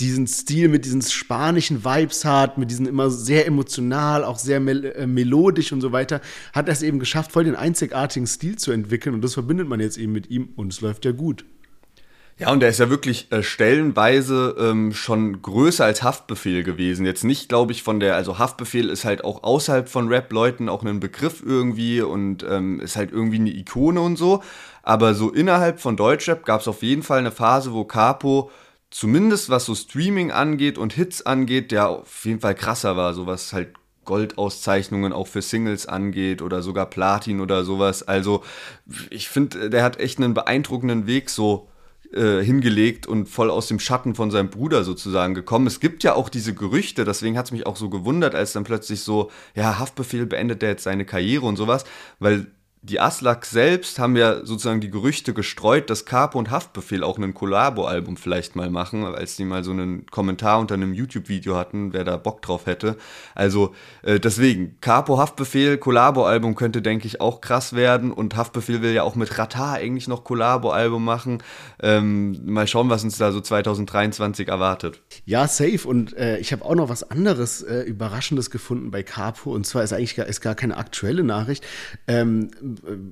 [0.00, 4.84] diesen Stil mit diesen spanischen Vibes hat, mit diesen immer sehr emotional, auch sehr mel
[4.86, 6.20] äh, melodisch und so weiter,
[6.52, 9.80] hat er es eben geschafft, voll den einzigartigen Stil zu entwickeln und das verbindet man
[9.80, 11.44] jetzt eben mit ihm und es läuft ja gut.
[12.40, 17.04] Ja, und der ist ja wirklich äh, stellenweise ähm, schon größer als Haftbefehl gewesen.
[17.04, 20.82] Jetzt nicht, glaube ich, von der, also Haftbefehl ist halt auch außerhalb von Rap-Leuten auch
[20.82, 24.42] ein Begriff irgendwie und ähm, ist halt irgendwie eine Ikone und so.
[24.82, 28.50] Aber so innerhalb von Deutschrap gab es auf jeden Fall eine Phase, wo Capo
[28.90, 33.26] zumindest was so Streaming angeht und Hits angeht, der auf jeden Fall krasser war, so
[33.26, 33.74] was halt
[34.04, 38.02] Goldauszeichnungen auch für Singles angeht oder sogar Platin oder sowas.
[38.02, 38.42] Also
[39.10, 41.68] ich finde, der hat echt einen beeindruckenden Weg so
[42.12, 45.68] äh, hingelegt und voll aus dem Schatten von seinem Bruder sozusagen gekommen.
[45.68, 48.64] Es gibt ja auch diese Gerüchte, deswegen hat es mich auch so gewundert, als dann
[48.64, 51.84] plötzlich so, ja, Haftbefehl beendet der jetzt seine Karriere und sowas,
[52.18, 52.48] weil
[52.82, 57.34] die Aslak selbst haben ja sozusagen die Gerüchte gestreut, dass Capo und Haftbefehl auch ein
[57.34, 62.04] Collabo-Album vielleicht mal machen, als die mal so einen Kommentar unter einem YouTube-Video hatten, wer
[62.04, 62.96] da Bock drauf hätte.
[63.34, 68.92] Also äh, deswegen, Capo, Haftbefehl, Collabo-Album könnte, denke ich, auch krass werden und Haftbefehl will
[68.92, 71.42] ja auch mit Rata eigentlich noch Collabo-Album machen.
[71.82, 75.02] Ähm, mal schauen, was uns da so 2023 erwartet.
[75.26, 75.86] Ja, safe.
[75.86, 79.52] Und äh, ich habe auch noch was anderes äh, Überraschendes gefunden bei Capo.
[79.52, 81.66] Und zwar ist eigentlich gar, ist gar keine aktuelle Nachricht.
[82.08, 82.50] Ähm,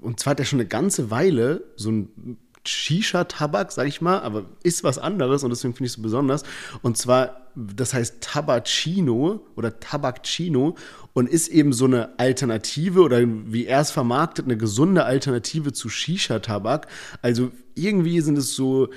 [0.01, 4.44] und zwar hat er schon eine ganze Weile so ein Shisha-Tabak, sag ich mal, aber
[4.62, 6.42] ist was anderes und deswegen finde ich es so besonders.
[6.83, 10.77] Und zwar das heißt Tabacino oder Tabakcino
[11.12, 15.88] und ist eben so eine Alternative oder wie er es vermarktet, eine gesunde Alternative zu
[15.88, 16.87] Shisha-Tabak.
[17.21, 18.88] Also irgendwie sind es so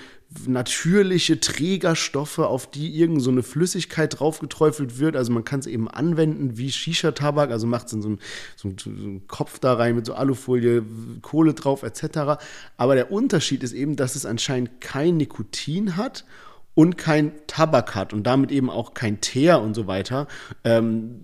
[0.46, 5.16] natürliche Trägerstoffe, auf die irgend so eine Flüssigkeit draufgeträufelt wird.
[5.16, 8.20] Also man kann es eben anwenden wie Shisha-Tabak, also macht es in so, einen,
[8.56, 10.84] so einen Kopf da rein mit so Alufolie,
[11.24, 12.44] Kohle drauf etc.
[12.78, 16.26] Aber der Unterschied ist eben, dass es anscheinend kein Nikotin hat
[16.74, 20.28] und kein Tabak hat und damit eben auch kein Teer und so weiter,
[20.64, 21.22] ähm,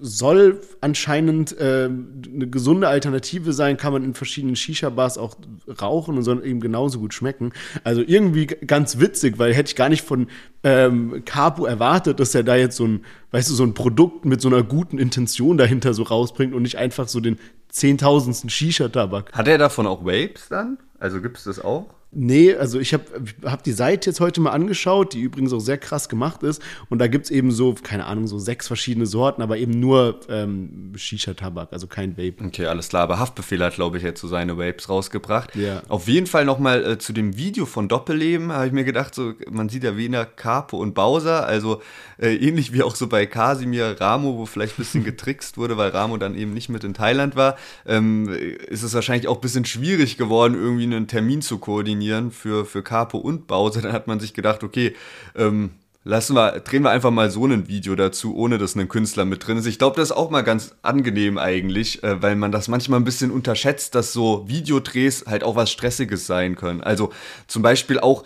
[0.00, 5.36] soll anscheinend äh, eine gesunde Alternative sein, kann man in verschiedenen Shisha-Bars auch
[5.80, 7.52] rauchen und soll eben genauso gut schmecken.
[7.84, 10.28] Also irgendwie ganz witzig, weil hätte ich gar nicht von
[10.62, 14.40] ähm, Capo erwartet, dass er da jetzt so ein, weißt du, so ein Produkt mit
[14.40, 19.32] so einer guten Intention dahinter so rausbringt und nicht einfach so den zehntausendsten Shisha-Tabak.
[19.32, 20.78] Hat er davon auch Vapes dann?
[20.98, 21.86] Also gibt es das auch?
[22.18, 23.04] Nee, also ich habe
[23.44, 26.62] hab die Seite jetzt heute mal angeschaut, die übrigens auch sehr krass gemacht ist.
[26.88, 30.20] Und da gibt es eben so, keine Ahnung, so sechs verschiedene Sorten, aber eben nur
[30.30, 32.42] ähm, Shisha-Tabak, also kein Vape.
[32.46, 33.02] Okay, alles klar.
[33.02, 35.54] Aber Haftbefehl hat, glaube ich, jetzt so seine Vapes rausgebracht.
[35.56, 35.82] Ja.
[35.88, 39.34] Auf jeden Fall nochmal äh, zu dem Video von Doppelleben, habe ich mir gedacht, so,
[39.50, 41.82] man sieht ja weniger Capo und Bowser, also
[42.16, 45.90] äh, ähnlich wie auch so bei Kasimir Ramo, wo vielleicht ein bisschen getrickst wurde, weil
[45.90, 49.66] Ramo dann eben nicht mit in Thailand war, ähm, ist es wahrscheinlich auch ein bisschen
[49.66, 53.80] schwierig geworden, irgendwie einen Termin zu koordinieren für, für Capo und Bowser.
[53.82, 54.94] Dann hat man sich gedacht, okay,
[55.34, 55.70] ähm,
[56.04, 59.46] lassen wir, drehen wir einfach mal so ein Video dazu, ohne dass ein Künstler mit
[59.46, 59.66] drin ist.
[59.66, 63.04] Ich glaube, das ist auch mal ganz angenehm eigentlich, äh, weil man das manchmal ein
[63.04, 66.80] bisschen unterschätzt, dass so Videodrehs halt auch was Stressiges sein können.
[66.80, 67.12] Also
[67.48, 68.24] zum Beispiel auch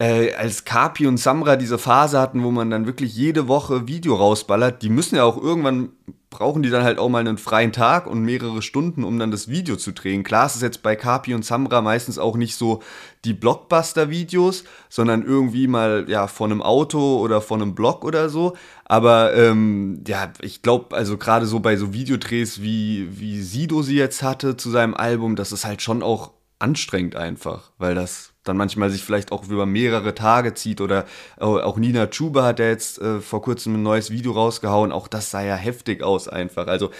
[0.00, 4.16] äh, als Kapi und Samra diese Phase hatten, wo man dann wirklich jede Woche Video
[4.16, 5.90] rausballert, die müssen ja auch irgendwann
[6.30, 9.48] brauchen die dann halt auch mal einen freien Tag und mehrere Stunden, um dann das
[9.48, 10.22] Video zu drehen.
[10.22, 12.82] Klar, es ist jetzt bei Kapi und Samra meistens auch nicht so
[13.24, 18.56] die Blockbuster-Videos, sondern irgendwie mal ja von einem Auto oder von einem Blog oder so.
[18.84, 23.96] Aber ähm, ja, ich glaube, also gerade so bei so Videodrehs, wie, wie Sido sie
[23.96, 28.56] jetzt hatte zu seinem Album, das ist halt schon auch anstrengend einfach, weil das dann
[28.56, 31.06] manchmal sich vielleicht auch über mehrere Tage zieht oder
[31.38, 35.30] auch Nina Chuba hat ja jetzt äh, vor kurzem ein neues Video rausgehauen, auch das
[35.30, 36.66] sah ja heftig aus einfach.
[36.66, 36.90] Also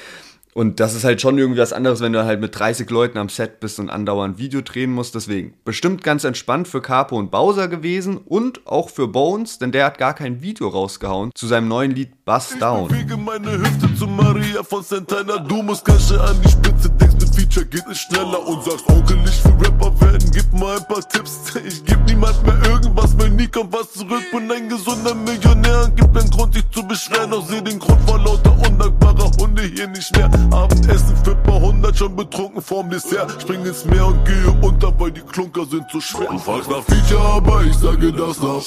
[0.52, 3.28] und das ist halt schon irgendwie was anderes, wenn du halt mit 30 Leuten am
[3.28, 5.14] Set bist und andauernd Video drehen musst.
[5.14, 9.86] Deswegen bestimmt ganz entspannt für Capo und Bowser gewesen und auch für Bones, denn der
[9.86, 12.90] hat gar kein Video rausgehauen zu seinem neuen Lied Bust Down.
[12.90, 15.38] Ich bewege meine Hüfte zu Maria von Santana.
[15.38, 17.09] Du musst Kasche an die Spitze, mit
[17.50, 21.06] Feature geht es schneller und sagst, Onkel, ich will Rapper werden, gib mal ein paar
[21.08, 21.52] Tipps.
[21.66, 24.22] Ich geb niemand mehr irgendwas, weil nie kommt was zurück.
[24.30, 27.32] Bin ein gesunder Millionär, gibt keinen Grund, dich zu beschweren.
[27.32, 30.30] Doch seh den Grund vor lauter undankbarer Hunde hier nicht mehr.
[30.52, 33.42] Abendessen für paar hundert, schon betrunken vorm Dessert.
[33.42, 36.28] Spring ins Meer und gehe unter, weil die Klunker sind zu schwer.
[36.30, 38.62] Du fragst nach Feature, aber ich sage das nach.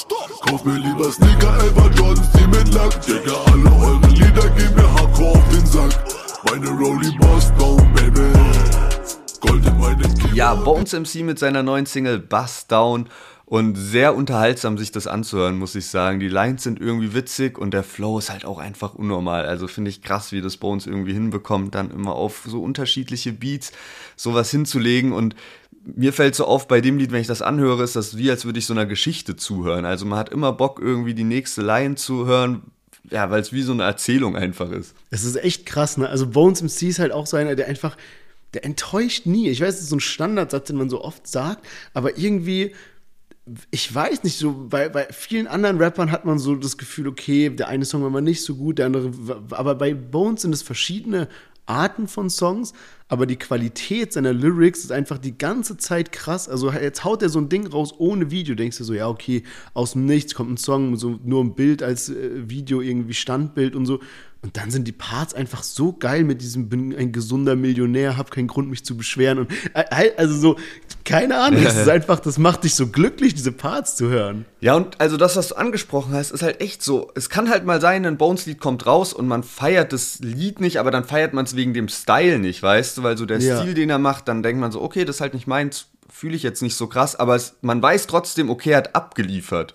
[0.46, 3.02] Kauf mir lieber Sneaker, Elva Jordans, die mit Lack.
[3.06, 6.04] Digga, alle eure Lieder gehen mir hardcore auf den Sack.
[6.50, 8.63] Meine Rolli Boss Down, Baby.
[9.46, 10.34] Gold in meine Kiefer.
[10.34, 13.10] Ja, Bones MC mit seiner neuen Single Bust Down
[13.46, 16.22] und sehr unterhaltsam sich das anzuhören, muss ich sagen.
[16.22, 19.46] Die Lines sind irgendwie witzig und der Flow ist halt auch einfach unnormal.
[19.46, 23.74] Also finde ich krass, wie das Bones irgendwie hinbekommt, dann immer auf so unterschiedliche Beats
[24.16, 25.36] sowas hinzulegen und
[25.84, 28.46] mir fällt so auf bei dem Lied, wenn ich das anhöre, ist das wie, als
[28.46, 29.84] würde ich so einer Geschichte zuhören.
[29.84, 32.62] Also man hat immer Bock, irgendwie die nächste Line zu hören,
[33.12, 34.96] ja, weil es wie so eine Erzählung einfach ist.
[35.10, 36.08] Es ist echt krass, ne?
[36.08, 37.98] Also Bones MC ist halt auch so einer, der einfach,
[38.54, 39.50] der enttäuscht nie.
[39.50, 42.74] Ich weiß, das ist so ein Standardsatz, den man so oft sagt, aber irgendwie,
[43.72, 47.50] ich weiß nicht, so bei, bei vielen anderen Rappern hat man so das Gefühl, okay,
[47.50, 49.12] der eine Song war mal nicht so gut, der andere,
[49.52, 51.28] aber bei Bones sind es verschiedene
[51.66, 52.74] Arten von Songs,
[53.08, 56.50] aber die Qualität seiner Lyrics ist einfach die ganze Zeit krass.
[56.50, 59.44] Also jetzt haut er so ein Ding raus ohne Video, denkst du so, ja, okay,
[59.74, 63.76] aus dem Nichts kommt ein Song, so nur ein Bild als äh, Video, irgendwie Standbild
[63.76, 64.00] und so.
[64.44, 68.30] Und dann sind die Parts einfach so geil mit diesem bin ein gesunder Millionär, hab
[68.30, 70.58] keinen Grund mich zu beschweren und äh, also so
[71.06, 74.46] keine Ahnung, das ist einfach, das macht dich so glücklich diese Parts zu hören.
[74.60, 77.10] Ja, und also das, was du angesprochen hast, ist halt echt so.
[77.16, 80.78] Es kann halt mal sein, ein Bones-Lied kommt raus und man feiert das Lied nicht,
[80.78, 83.04] aber dann feiert man es wegen dem Style nicht, weißt du?
[83.04, 83.60] Weil so der Ja.
[83.60, 86.36] Stil, den er macht, dann denkt man so, okay, das ist halt nicht meins, fühle
[86.36, 89.74] ich jetzt nicht so krass, aber es, man weiß trotzdem, okay, er hat abgeliefert.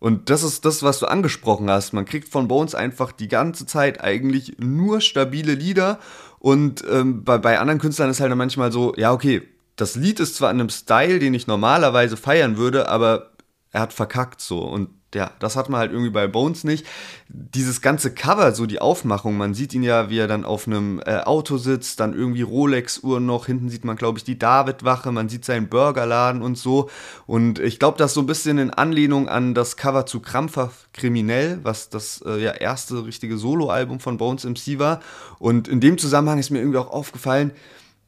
[0.00, 1.92] Und das ist das, was du angesprochen hast.
[1.92, 5.98] Man kriegt von Bones einfach die ganze Zeit eigentlich nur stabile Lieder.
[6.38, 9.42] Und ähm, bei, bei anderen Künstlern ist halt dann manchmal so, ja, okay,
[9.74, 13.30] das Lied ist zwar in einem Style, den ich normalerweise feiern würde, aber
[13.72, 14.60] er hat verkackt so.
[14.60, 16.86] Und ja, das hat man halt irgendwie bei Bones nicht.
[17.28, 21.00] Dieses ganze Cover, so die Aufmachung, man sieht ihn ja, wie er dann auf einem
[21.06, 25.30] äh, Auto sitzt, dann irgendwie Rolex-Uhr noch, hinten sieht man, glaube ich, die David-Wache, man
[25.30, 26.90] sieht seinen Burgerladen und so.
[27.26, 31.60] Und ich glaube, das so ein bisschen in Anlehnung an das Cover zu Krampfhaft Kriminell,
[31.62, 35.00] was das äh, ja erste richtige Soloalbum von Bones MC war.
[35.38, 37.52] Und in dem Zusammenhang ist mir irgendwie auch aufgefallen,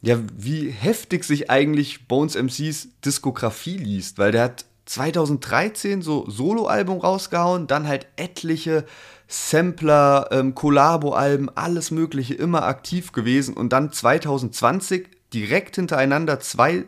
[0.02, 6.98] ja, wie heftig sich eigentlich Bones MCs Diskografie liest, weil der hat 2013 so Soloalbum
[6.98, 8.84] rausgehauen, dann halt etliche
[9.28, 16.86] Sampler, ähm, Collabo-Alben, alles Mögliche immer aktiv gewesen und dann 2020 direkt hintereinander zwei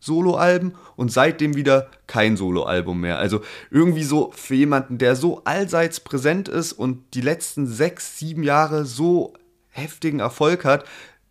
[0.00, 3.18] Soloalben und seitdem wieder kein Soloalbum mehr.
[3.18, 3.40] Also
[3.70, 8.84] irgendwie so für jemanden, der so allseits präsent ist und die letzten sechs, sieben Jahre
[8.84, 9.32] so
[9.70, 10.84] heftigen Erfolg hat,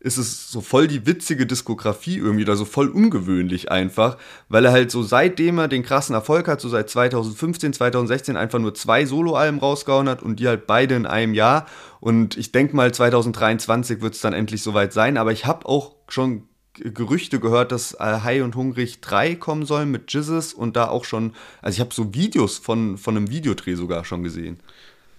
[0.04, 4.18] ist es so voll die witzige Diskografie irgendwie oder so voll ungewöhnlich einfach,
[4.50, 8.60] weil er halt so seitdem er den krassen Erfolg hat, so seit 2015, 2016 einfach
[8.60, 11.68] nur zwei Soloalben rausgehauen hat und die halt beide in einem Jahr.
[12.02, 15.96] Und ich denke mal, 2023 wird es dann endlich soweit sein, aber ich habe auch
[16.10, 20.90] schon Gerüchte gehört, dass äh, High und Hungrig 3 kommen sollen mit Jizzes und da
[20.90, 24.60] auch schon, also ich habe so Videos von, von einem Videodreh sogar schon gesehen.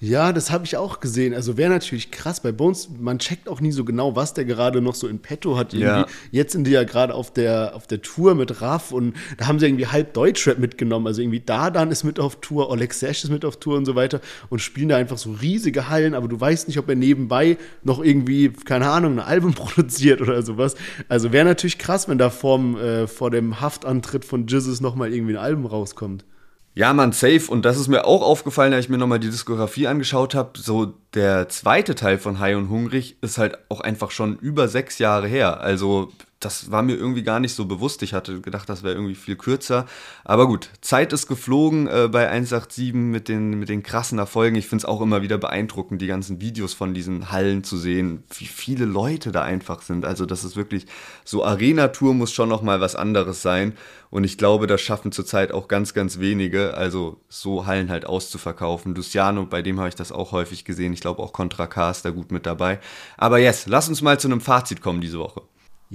[0.05, 1.33] Ja, das habe ich auch gesehen.
[1.33, 2.40] Also wäre natürlich krass.
[2.40, 5.57] Bei Bones, man checkt auch nie so genau, was der gerade noch so in petto
[5.57, 5.73] hat.
[5.73, 6.07] Ja.
[6.31, 9.59] Jetzt sind die ja gerade auf der, auf der Tour mit Raff und da haben
[9.59, 11.07] sie irgendwie halb Deutschrap mitgenommen.
[11.07, 13.95] Also irgendwie Dardan ist mit auf Tour, Oleg Sesh ist mit auf Tour und so
[13.95, 17.57] weiter und spielen da einfach so riesige Hallen, aber du weißt nicht, ob er nebenbei
[17.83, 20.75] noch irgendwie, keine Ahnung, ein Album produziert oder sowas.
[21.09, 25.33] Also wäre natürlich krass, wenn da vorm, äh, vor dem Haftantritt von Jizzes nochmal irgendwie
[25.33, 26.27] ein Album rauskommt.
[26.76, 27.44] Ja, man, safe.
[27.48, 30.58] Und das ist mir auch aufgefallen, als ich mir nochmal die Diskografie angeschaut habe.
[30.58, 34.98] So der zweite Teil von High und Hungrig ist halt auch einfach schon über sechs
[34.98, 35.60] Jahre her.
[35.60, 38.03] Also das war mir irgendwie gar nicht so bewusst.
[38.03, 39.87] Ich hatte gedacht, das wäre irgendwie viel kürzer.
[40.25, 44.57] Aber gut, Zeit ist geflogen äh, bei 187 mit den, mit den krassen Erfolgen.
[44.57, 48.25] Ich finde es auch immer wieder beeindruckend, die ganzen Videos von diesen Hallen zu sehen,
[48.37, 50.05] wie viele Leute da einfach sind.
[50.05, 50.87] Also das ist wirklich,
[51.25, 53.75] so Arena-Tour muss schon nochmal was anderes sein.
[54.11, 56.75] Und ich glaube, das schaffen zurzeit auch ganz, ganz wenige.
[56.75, 58.94] Also so Hallen halt auszuverkaufen.
[58.94, 60.92] Luciano, bei dem habe ich das auch häufig gesehen.
[60.92, 62.81] Ich glaube auch Contra K ist da gut mit dabei.
[63.16, 65.42] Aber yes, lass uns mal zu einem Fazit kommen diese Woche.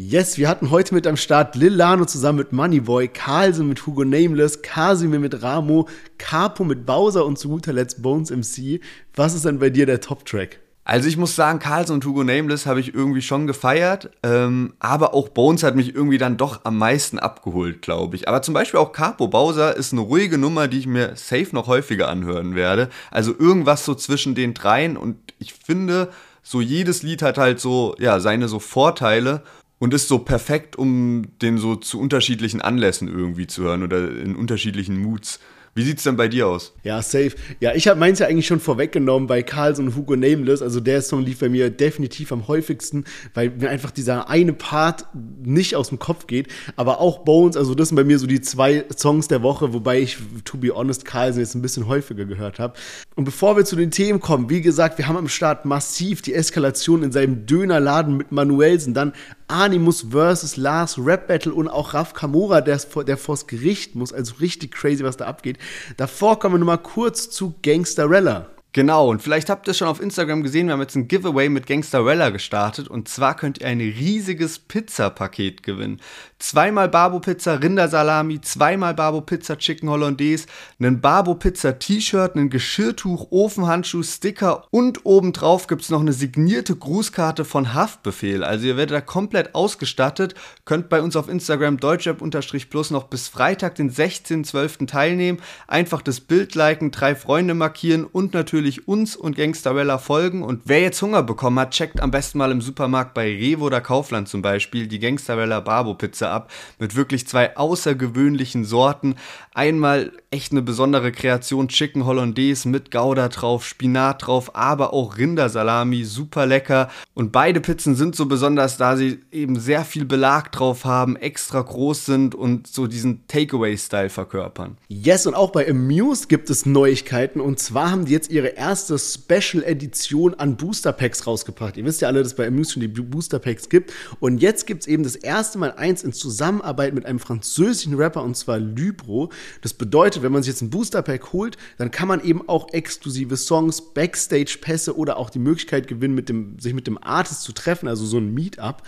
[0.01, 4.05] Yes, wir hatten heute mit am Start Lil Lano zusammen mit Moneyboy, Carlsen mit Hugo
[4.05, 8.79] Nameless, Casimir mit Ramo, Capo mit Bowser und zu guter Letzt Bones MC.
[9.13, 10.61] Was ist denn bei dir der Top-Track?
[10.85, 15.13] Also ich muss sagen, Carlsen und Hugo Nameless habe ich irgendwie schon gefeiert, ähm, aber
[15.13, 18.29] auch Bones hat mich irgendwie dann doch am meisten abgeholt, glaube ich.
[18.29, 21.67] Aber zum Beispiel auch Capo Bowser ist eine ruhige Nummer, die ich mir safe noch
[21.67, 22.87] häufiger anhören werde.
[23.11, 26.07] Also irgendwas so zwischen den dreien und ich finde,
[26.41, 29.43] so jedes Lied hat halt so, ja, seine so Vorteile
[29.79, 34.35] und ist so perfekt, um den so zu unterschiedlichen Anlässen irgendwie zu hören oder in
[34.35, 35.39] unterschiedlichen Moods.
[35.79, 36.73] Wie sieht es denn bei dir aus?
[36.83, 37.31] Ja, safe.
[37.61, 40.61] Ja, ich habe meins ja eigentlich schon vorweggenommen bei Carlson und Hugo Nameless.
[40.61, 45.05] Also der Song lief bei mir definitiv am häufigsten, weil mir einfach dieser eine Part
[45.41, 46.49] nicht aus dem Kopf geht.
[46.75, 50.01] Aber auch Bones, also das sind bei mir so die zwei Songs der Woche, wobei
[50.01, 52.73] ich, to be honest, Carlson jetzt ein bisschen häufiger gehört habe.
[53.15, 56.33] Und bevor wir zu den Themen kommen, wie gesagt, wir haben am Start massiv die
[56.33, 59.13] Eskalation in seinem Dönerladen mit Manuelsen, dann
[59.47, 64.13] Animus versus Lars Rap Battle und auch Raf Kamora, der, der vors Gericht muss.
[64.13, 65.57] Also richtig crazy, was da abgeht.
[65.97, 68.47] Davor kommen wir nochmal kurz zu Gangsterella.
[68.71, 71.49] Genau, und vielleicht habt ihr es schon auf Instagram gesehen, wir haben jetzt ein Giveaway
[71.49, 75.99] mit Gangsterella gestartet und zwar könnt ihr ein riesiges Pizza-Paket gewinnen.
[76.37, 80.45] Zweimal Barbo Pizza Rindersalami, zweimal Barbo Pizza Chicken Hollandaise,
[80.79, 86.75] einen Barbo Pizza T-Shirt, einen Geschirrtuch, Ofenhandschuh, Sticker und obendrauf gibt es noch eine signierte
[86.75, 88.43] Grußkarte von Haftbefehl.
[88.43, 93.73] Also ihr werdet da komplett ausgestattet, könnt bei uns auf Instagram deutschrap-plus noch bis Freitag,
[93.75, 94.85] den 16.12.
[94.85, 95.39] teilnehmen.
[95.67, 100.43] Einfach das Bild liken, drei Freunde markieren und natürlich uns und Gangsterella folgen.
[100.43, 103.81] Und wer jetzt Hunger bekommen hat, checkt am besten mal im Supermarkt bei Revo oder
[103.81, 109.15] Kaufland zum Beispiel die Gangsterella Barbo Pizza ab mit wirklich zwei außergewöhnlichen Sorten.
[109.53, 116.03] Einmal echt eine besondere Kreation Chicken Hollandaise mit Gouda drauf, Spinat drauf, aber auch Rindersalami,
[116.03, 116.89] super lecker.
[117.13, 121.61] Und beide Pizzen sind so besonders, da sie eben sehr viel Belag drauf haben, extra
[121.61, 124.77] groß sind und so diesen Takeaway-Style verkörpern.
[124.87, 127.41] Yes, und auch bei Amuse gibt es Neuigkeiten.
[127.41, 131.77] Und zwar haben die jetzt ihre erste Special-Edition an Booster Packs rausgebracht.
[131.77, 133.93] Ihr wisst ja alle, dass bei Amuse schon die Booster Packs gibt.
[134.19, 138.23] Und jetzt gibt es eben das erste Mal eins in Zusammenarbeit mit einem französischen Rapper
[138.23, 139.31] und zwar Lybro.
[139.61, 142.73] Das bedeutet, wenn man sich jetzt ein Booster Pack holt, dann kann man eben auch
[142.73, 147.51] exklusive Songs, Backstage-Pässe oder auch die Möglichkeit gewinnen, mit dem, sich mit dem Artist zu
[147.51, 148.83] treffen, also so ein Meetup.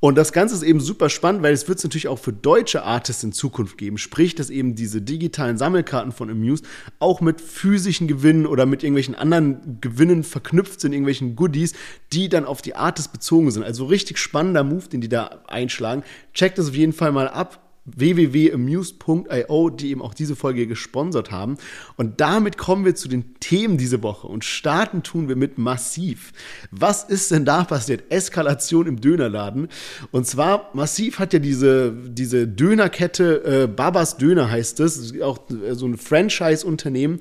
[0.00, 2.82] Und das Ganze ist eben super spannend, weil es wird es natürlich auch für deutsche
[2.82, 3.98] Artists in Zukunft geben.
[3.98, 6.64] Sprich, dass eben diese digitalen Sammelkarten von Amuse
[6.98, 11.74] auch mit physischen Gewinnen oder mit irgendwelchen anderen Gewinnen verknüpft sind, irgendwelchen Goodies,
[12.14, 13.62] die dann auf die Artists bezogen sind.
[13.62, 16.02] Also richtig spannender Move, den die da einschlagen.
[16.32, 21.56] Checkt das auf jeden Fall mal ab www.amuse.io, die eben auch diese Folge gesponsert haben.
[21.96, 26.32] Und damit kommen wir zu den Themen diese Woche und starten tun wir mit Massiv.
[26.70, 28.04] Was ist denn da passiert?
[28.10, 29.68] Eskalation im Dönerladen.
[30.10, 35.38] Und zwar, Massiv hat ja diese, diese Dönerkette, äh, Babas Döner heißt es, auch
[35.72, 37.18] so ein Franchise-Unternehmen.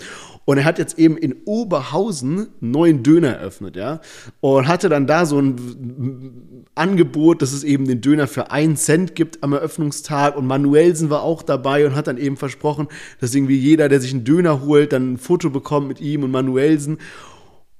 [0.49, 4.01] Und er hat jetzt eben in Oberhausen einen neuen Döner eröffnet, ja.
[4.41, 9.13] Und hatte dann da so ein Angebot, dass es eben den Döner für einen Cent
[9.13, 10.35] gibt am Eröffnungstag.
[10.35, 12.87] Und Manuelsen war auch dabei und hat dann eben versprochen,
[13.21, 16.31] dass irgendwie jeder, der sich einen Döner holt, dann ein Foto bekommt mit ihm und
[16.31, 16.97] Manuelsen.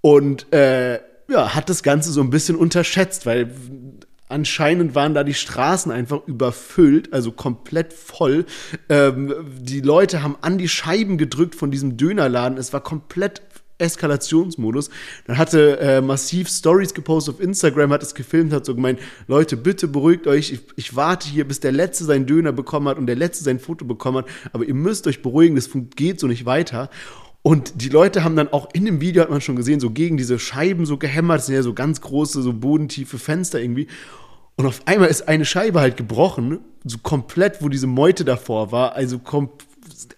[0.01, 3.49] Und äh, ja, hat das Ganze so ein bisschen unterschätzt, weil
[4.30, 8.45] Anscheinend waren da die Straßen einfach überfüllt, also komplett voll.
[8.88, 12.59] Ähm, die Leute haben an die Scheiben gedrückt von diesem Dönerladen.
[12.59, 13.41] Es war komplett
[13.80, 14.91] Eskalationsmodus.
[15.25, 19.57] Dann hatte äh, massiv Stories gepostet auf Instagram, hat es gefilmt, hat so gemeint, Leute,
[19.57, 23.07] bitte beruhigt euch, ich, ich, warte hier, bis der Letzte seinen Döner bekommen hat und
[23.07, 26.45] der Letzte sein Foto bekommen hat, aber ihr müsst euch beruhigen, das geht so nicht
[26.45, 26.89] weiter.
[27.41, 30.17] Und die Leute haben dann auch in dem Video, hat man schon gesehen, so gegen
[30.17, 33.87] diese Scheiben so gehämmert, das sind ja so ganz große, so bodentiefe Fenster irgendwie.
[34.57, 38.93] Und auf einmal ist eine Scheibe halt gebrochen, so komplett, wo diese Meute davor war.
[38.93, 39.49] Also kom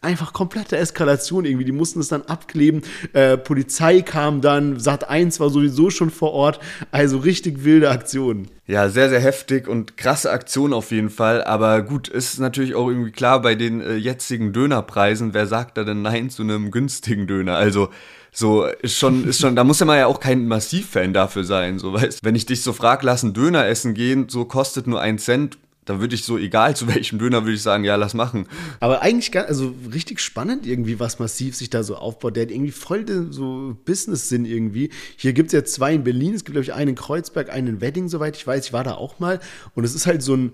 [0.01, 1.65] einfach komplette Eskalation irgendwie.
[1.65, 2.81] Die mussten es dann abkleben.
[3.13, 6.59] Äh, Polizei kam dann, Sat 1 war sowieso schon vor Ort.
[6.91, 8.47] Also richtig wilde Aktionen.
[8.67, 11.43] Ja, sehr, sehr heftig und krasse Aktion auf jeden Fall.
[11.43, 15.83] Aber gut, ist natürlich auch irgendwie klar bei den äh, jetzigen Dönerpreisen, wer sagt da
[15.83, 17.55] denn Nein zu einem günstigen Döner?
[17.55, 17.89] Also
[18.31, 21.79] so, ist schon, ist schon, da muss ja mal ja auch kein Massivfan dafür sein,
[21.79, 22.23] so weißt.
[22.23, 25.99] Wenn ich dich so frag, lass Döner essen gehen, so kostet nur ein Cent, da
[25.99, 28.47] würde ich so, egal zu welchem Döner, würde ich sagen, ja, lass machen.
[28.79, 32.35] Aber eigentlich, ganz, also richtig spannend irgendwie, was massiv sich da so aufbaut.
[32.35, 34.89] Der hat irgendwie voll den so Business-Sinn irgendwie.
[35.17, 37.67] Hier gibt es ja zwei in Berlin, es gibt, glaube ich, einen in Kreuzberg, einen
[37.67, 38.65] in Wedding, soweit ich weiß.
[38.65, 39.39] Ich war da auch mal.
[39.75, 40.53] Und es ist halt so ein,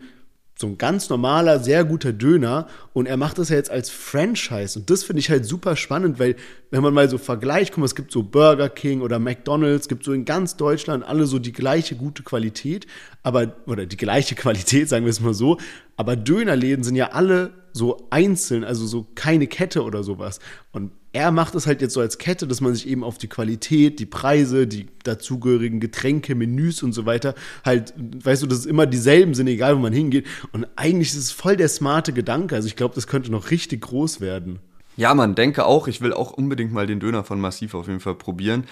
[0.60, 4.80] so ein ganz normaler, sehr guter Döner und er macht das ja jetzt als Franchise
[4.80, 6.36] und das finde ich halt super spannend, weil
[6.72, 10.04] wenn man mal so vergleicht, guck mal, es gibt so Burger King oder McDonald's, gibt
[10.04, 12.88] so in ganz Deutschland alle so die gleiche gute Qualität,
[13.24, 15.58] aber oder die gleiche Qualität, sagen wir es mal so,
[15.96, 20.40] aber Dönerläden sind ja alle so einzeln, also so keine Kette oder sowas
[20.72, 23.28] und er macht es halt jetzt so als Kette, dass man sich eben auf die
[23.28, 27.34] Qualität, die Preise, die dazugehörigen Getränke, Menüs und so weiter
[27.66, 30.28] halt, weißt du, dass es immer dieselben sind, egal wo man hingeht.
[30.52, 32.54] Und eigentlich ist es voll der smarte Gedanke.
[32.54, 34.60] Also ich glaube, das könnte noch richtig groß werden.
[34.96, 38.00] Ja, man denke auch, ich will auch unbedingt mal den Döner von Massiv auf jeden
[38.00, 38.66] Fall probieren.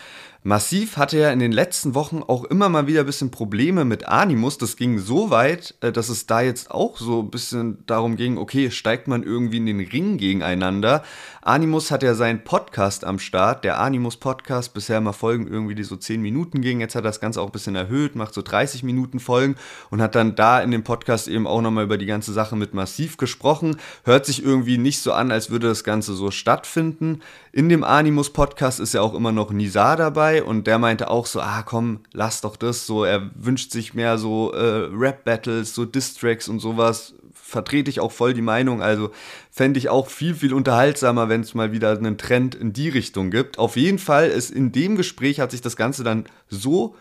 [0.47, 4.07] Massiv hatte ja in den letzten Wochen auch immer mal wieder ein bisschen Probleme mit
[4.07, 4.59] Animus.
[4.59, 8.37] Das ging so weit, äh, dass es da jetzt auch so ein bisschen darum ging,
[8.37, 11.03] okay, steigt man irgendwie in den Ring gegeneinander.
[11.41, 15.83] Animus hat ja seinen Podcast am Start, der Animus Podcast, bisher mal Folgen irgendwie, die
[15.83, 16.79] so 10 Minuten gingen.
[16.79, 19.55] Jetzt hat er das Ganze auch ein bisschen erhöht, macht so 30 Minuten Folgen
[19.89, 22.75] und hat dann da in dem Podcast eben auch nochmal über die ganze Sache mit
[22.75, 23.77] Massiv gesprochen.
[24.03, 27.21] Hört sich irgendwie nicht so an, als würde das Ganze so stattfinden.
[27.55, 31.25] In dem Animus Podcast ist ja auch immer noch Nisa dabei und der meinte auch
[31.25, 33.05] so, ah komm, lass doch das so.
[33.05, 37.13] Er wünscht sich mehr so äh, Rap-Battles, so Distracks und sowas.
[37.33, 38.81] Vertrete ich auch voll die Meinung.
[38.81, 39.11] Also
[39.51, 43.31] fände ich auch viel, viel unterhaltsamer, wenn es mal wieder einen Trend in die Richtung
[43.31, 43.57] gibt.
[43.57, 46.97] Auf jeden Fall ist in dem Gespräch hat sich das Ganze dann so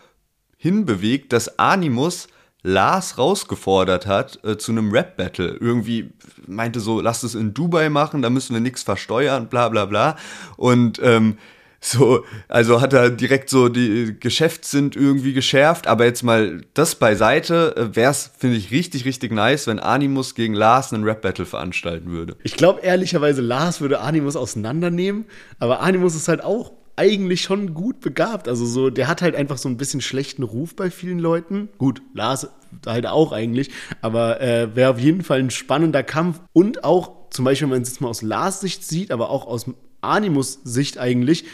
[0.55, 2.29] hinbewegt, dass Animus
[2.65, 5.57] Lars rausgefordert hat äh, zu einem Rap-Battle.
[5.59, 6.09] Irgendwie
[6.47, 10.15] meinte so, lass es in Dubai machen, da müssen wir nichts versteuern, bla bla bla.
[10.57, 11.37] Und ähm,
[11.79, 17.75] so, also hat er direkt so die Geschäftssinn irgendwie geschärft, aber jetzt mal das beiseite,
[17.77, 22.09] äh, wäre es, finde ich, richtig, richtig nice, wenn Animus gegen Lars einen Rap-Battle veranstalten
[22.09, 22.35] würde.
[22.43, 25.25] Ich glaube ehrlicherweise, Lars würde Animus auseinandernehmen,
[25.59, 28.47] aber Animus ist halt auch eigentlich schon gut begabt.
[28.47, 31.69] Also so, der hat halt einfach so ein bisschen schlechten Ruf bei vielen Leuten.
[31.77, 32.47] Gut, Lars
[32.85, 33.71] halt auch eigentlich,
[34.01, 37.81] aber äh, wäre auf jeden Fall ein spannender Kampf und auch zum Beispiel, wenn man
[37.81, 39.65] es jetzt mal aus Lars Sicht sieht, aber auch aus
[40.01, 41.45] Animus Sicht eigentlich,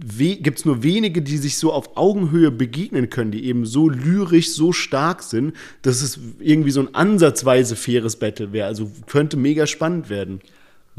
[0.00, 4.50] gibt es nur wenige, die sich so auf Augenhöhe begegnen können, die eben so lyrisch,
[4.50, 8.68] so stark sind, dass es irgendwie so ein ansatzweise faires Battle wäre.
[8.68, 10.40] Also könnte mega spannend werden.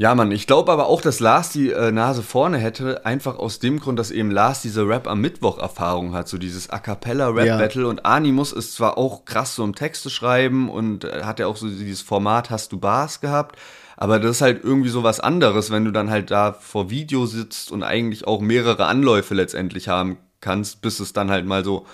[0.00, 3.58] Ja, Mann, ich glaube aber auch, dass Lars die äh, Nase vorne hätte, einfach aus
[3.58, 7.28] dem Grund, dass eben Lars diese Rap am Mittwoch Erfahrung hat, so dieses A cappella
[7.28, 7.88] Rap Battle ja.
[7.90, 11.58] und Animus ist zwar auch krass so im Texte schreiben und äh, hat ja auch
[11.58, 13.58] so dieses Format Hast du Bars gehabt,
[13.98, 17.26] aber das ist halt irgendwie so was anderes, wenn du dann halt da vor Video
[17.26, 21.84] sitzt und eigentlich auch mehrere Anläufe letztendlich haben kannst, bis es dann halt mal so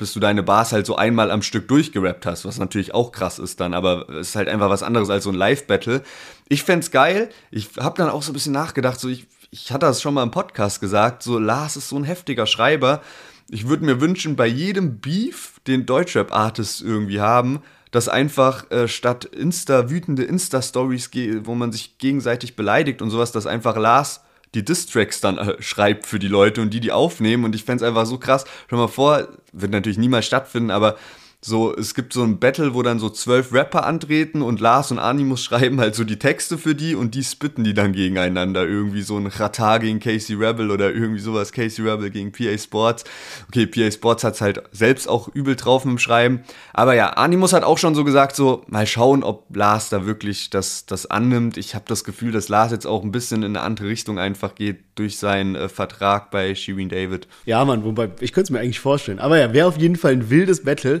[0.00, 3.38] bis du deine Bars halt so einmal am Stück durchgerappt hast, was natürlich auch krass
[3.38, 6.02] ist dann, aber es ist halt einfach was anderes als so ein Live-Battle.
[6.48, 7.28] Ich fände geil.
[7.50, 10.22] Ich habe dann auch so ein bisschen nachgedacht, so ich, ich hatte das schon mal
[10.22, 13.02] im Podcast gesagt, so Lars ist so ein heftiger Schreiber.
[13.50, 19.26] Ich würde mir wünschen, bei jedem Beef, den Deutschrap-Artists irgendwie haben, dass einfach äh, statt
[19.26, 21.10] Insta, wütende Insta-Stories,
[21.42, 24.22] wo man sich gegenseitig beleidigt und sowas, dass einfach Lars
[24.54, 27.44] die Distracks dann äh, schreibt für die Leute und die die aufnehmen.
[27.44, 28.44] Und ich fände es einfach so krass.
[28.68, 30.96] Schau mal vor, wird natürlich niemals stattfinden, aber
[31.42, 34.98] so, es gibt so ein Battle, wo dann so zwölf Rapper antreten und Lars und
[34.98, 38.66] Animus schreiben halt so die Texte für die und die spitten die dann gegeneinander.
[38.66, 43.04] Irgendwie so ein Rata gegen Casey Rebel oder irgendwie sowas, Casey Rebel gegen PA Sports.
[43.48, 46.42] Okay, PA Sports hat's halt selbst auch übel drauf mit dem Schreiben.
[46.74, 50.50] Aber ja, Animus hat auch schon so gesagt, so, mal schauen, ob Lars da wirklich
[50.50, 51.56] das, das annimmt.
[51.56, 54.54] Ich habe das Gefühl, dass Lars jetzt auch ein bisschen in eine andere Richtung einfach
[54.54, 57.26] geht durch seinen äh, Vertrag bei Shirin David.
[57.46, 59.18] Ja, Mann, wobei, ich könnte es mir eigentlich vorstellen.
[59.18, 61.00] Aber ja, wäre auf jeden Fall ein wildes Battle.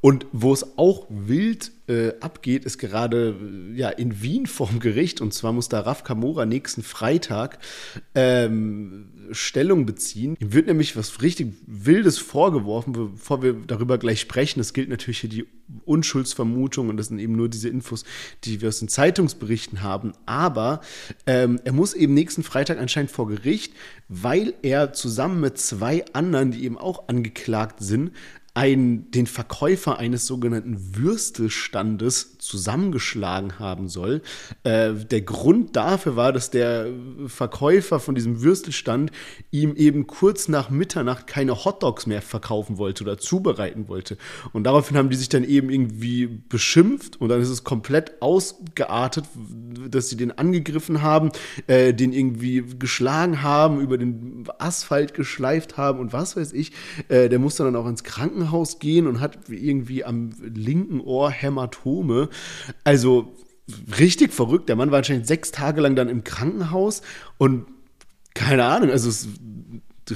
[0.00, 3.34] Und wo es auch wild äh, abgeht, ist gerade
[3.74, 5.20] äh, ja, in Wien vorm Gericht.
[5.20, 7.58] Und zwar muss da Raf Kamora nächsten Freitag
[8.14, 10.36] ähm, Stellung beziehen.
[10.40, 14.60] Ihm wird nämlich was richtig Wildes vorgeworfen, bevor wir darüber gleich sprechen.
[14.60, 15.46] Es gilt natürlich hier die
[15.84, 18.04] Unschuldsvermutung und das sind eben nur diese Infos,
[18.44, 20.12] die wir aus den Zeitungsberichten haben.
[20.26, 20.80] Aber
[21.26, 23.72] ähm, er muss eben nächsten Freitag anscheinend vor Gericht,
[24.08, 28.12] weil er zusammen mit zwei anderen, die eben auch angeklagt sind,
[28.54, 34.22] ein, den Verkäufer eines sogenannten Würstelstandes zusammengeschlagen haben soll.
[34.64, 36.88] Äh, der Grund dafür war, dass der
[37.26, 39.12] Verkäufer von diesem Würstelstand
[39.52, 44.18] ihm eben kurz nach Mitternacht keine Hotdogs mehr verkaufen wollte oder zubereiten wollte.
[44.52, 49.26] Und daraufhin haben die sich dann eben irgendwie beschimpft und dann ist es komplett ausgeartet,
[49.88, 51.30] dass sie den angegriffen haben,
[51.68, 56.72] äh, den irgendwie geschlagen haben, über den Asphalt geschleift haben und was weiß ich.
[57.08, 61.30] Äh, der musste dann auch ins Krankenhaus Krankenhaus gehen und hat irgendwie am linken Ohr
[61.30, 62.28] Hämatome.
[62.84, 63.34] Also
[63.98, 64.68] richtig verrückt.
[64.68, 67.02] Der Mann war anscheinend sechs Tage lang dann im Krankenhaus
[67.38, 67.66] und
[68.34, 69.28] keine Ahnung, also es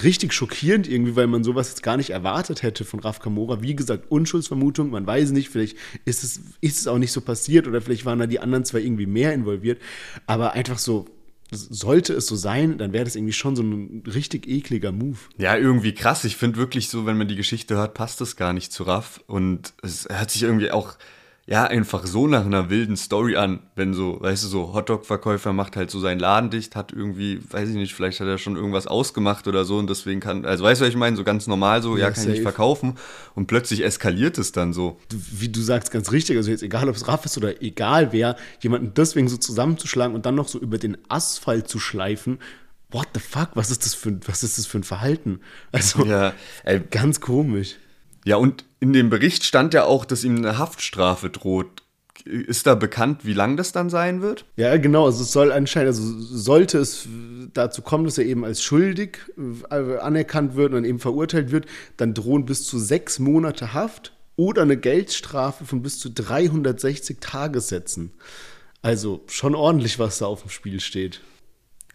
[0.02, 3.62] richtig schockierend irgendwie, weil man sowas jetzt gar nicht erwartet hätte von Raf Kamora.
[3.62, 7.68] Wie gesagt, Unschuldsvermutung, man weiß nicht, vielleicht ist es, ist es auch nicht so passiert
[7.68, 9.80] oder vielleicht waren da die anderen zwei irgendwie mehr involviert,
[10.26, 11.06] aber einfach so
[11.50, 15.18] sollte es so sein, dann wäre das irgendwie schon so ein richtig ekliger Move.
[15.38, 16.24] Ja, irgendwie krass.
[16.24, 19.22] Ich finde wirklich so, wenn man die Geschichte hört, passt das gar nicht zu Raff.
[19.26, 20.96] Und es hört sich irgendwie auch
[21.46, 25.76] ja, einfach so nach einer wilden Story an, wenn so, weißt du, so Hotdog-Verkäufer macht
[25.76, 28.86] halt so seinen Laden dicht, hat irgendwie, weiß ich nicht, vielleicht hat er schon irgendwas
[28.86, 31.82] ausgemacht oder so und deswegen kann, also weißt du, was ich meine, so ganz normal
[31.82, 32.28] so, ja, ja kann safe.
[32.28, 32.94] ich nicht verkaufen
[33.34, 34.98] und plötzlich eskaliert es dann so.
[35.10, 38.36] Wie du sagst, ganz richtig, also jetzt egal, ob es Raff ist oder egal wer,
[38.60, 42.38] jemanden deswegen so zusammenzuschlagen und dann noch so über den Asphalt zu schleifen,
[42.90, 45.40] what the fuck, was ist das für, was ist das für ein Verhalten?
[45.72, 46.32] Also, ja,
[46.62, 47.76] ey, ganz komisch.
[48.24, 51.82] Ja, und in dem Bericht stand ja auch, dass ihm eine Haftstrafe droht.
[52.26, 54.44] Ist da bekannt, wie lang das dann sein wird?
[54.56, 55.06] Ja, genau.
[55.06, 57.08] Also es soll anscheinend, also sollte es
[57.54, 59.20] dazu kommen, dass er eben als schuldig
[59.70, 61.64] äh, anerkannt wird und dann eben verurteilt wird,
[61.96, 68.12] dann drohen bis zu sechs Monate Haft oder eine Geldstrafe von bis zu 360 Tagessätzen.
[68.82, 71.22] Also schon ordentlich, was da auf dem Spiel steht.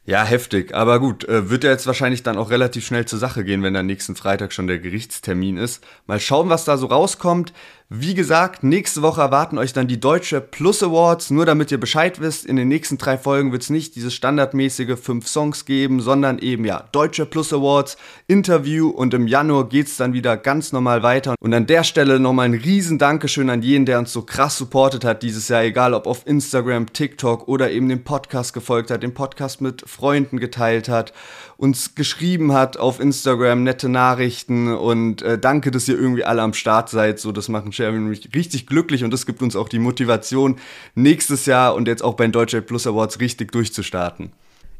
[0.10, 0.74] Ja, heftig.
[0.74, 3.76] Aber gut, äh, wird ja jetzt wahrscheinlich dann auch relativ schnell zur Sache gehen, wenn
[3.76, 5.86] dann nächsten Freitag schon der Gerichtstermin ist.
[6.07, 7.53] Mal schauen, was da so rauskommt.
[7.92, 11.32] Wie gesagt, nächste Woche erwarten euch dann die Deutsche Plus Awards.
[11.32, 14.96] Nur damit ihr Bescheid wisst, in den nächsten drei Folgen wird es nicht diese standardmäßige
[15.00, 20.14] fünf Songs geben, sondern eben ja Deutsche Plus Awards, Interview und im Januar geht's dann
[20.14, 21.34] wieder ganz normal weiter.
[21.40, 25.04] Und an der Stelle nochmal ein riesen Dankeschön an jeden, der uns so krass supportet
[25.04, 29.16] hat dieses Jahr, egal ob auf Instagram, TikTok oder eben den Podcast gefolgt hat, den
[29.16, 31.12] Podcast mit Freunden geteilt hat
[31.60, 36.53] uns geschrieben hat auf Instagram, nette Nachrichten und äh, danke, dass ihr irgendwie alle am
[36.53, 37.20] Start seid.
[37.20, 40.55] So, das machen Sherwin mich richtig glücklich und das gibt uns auch die Motivation,
[40.95, 44.32] nächstes Jahr und jetzt auch bei den Deutsche Plus Awards richtig durchzustarten.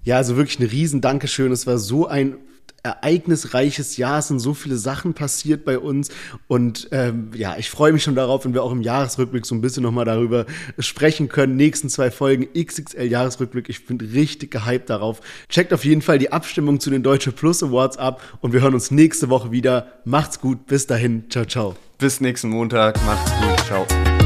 [0.04, 1.52] Ja, also wirklich ein riesen Dankeschön.
[1.52, 2.38] Es war so ein
[2.84, 4.20] ereignisreiches Jahr.
[4.20, 6.10] Es sind so viele Sachen passiert bei uns.
[6.48, 9.62] Und ähm, ja, ich freue mich schon darauf, wenn wir auch im Jahresrückblick so ein
[9.62, 10.46] bisschen nochmal darüber
[10.78, 11.56] sprechen können.
[11.56, 13.70] Nächsten zwei Folgen XXL Jahresrückblick.
[13.70, 15.22] Ich bin richtig gehypt darauf.
[15.50, 18.74] Checkt auf jeden Fall die Abstimmung zu den Deutsche Plus Awards ab und wir hören
[18.74, 19.88] uns nächste Woche wieder.
[20.06, 20.66] Macht's gut.
[20.68, 21.26] Bis dahin.
[21.30, 21.76] Ciao, ciao.
[21.98, 22.98] Bis nächsten Montag.
[23.06, 23.66] Macht's gut.
[23.66, 24.19] Ciao.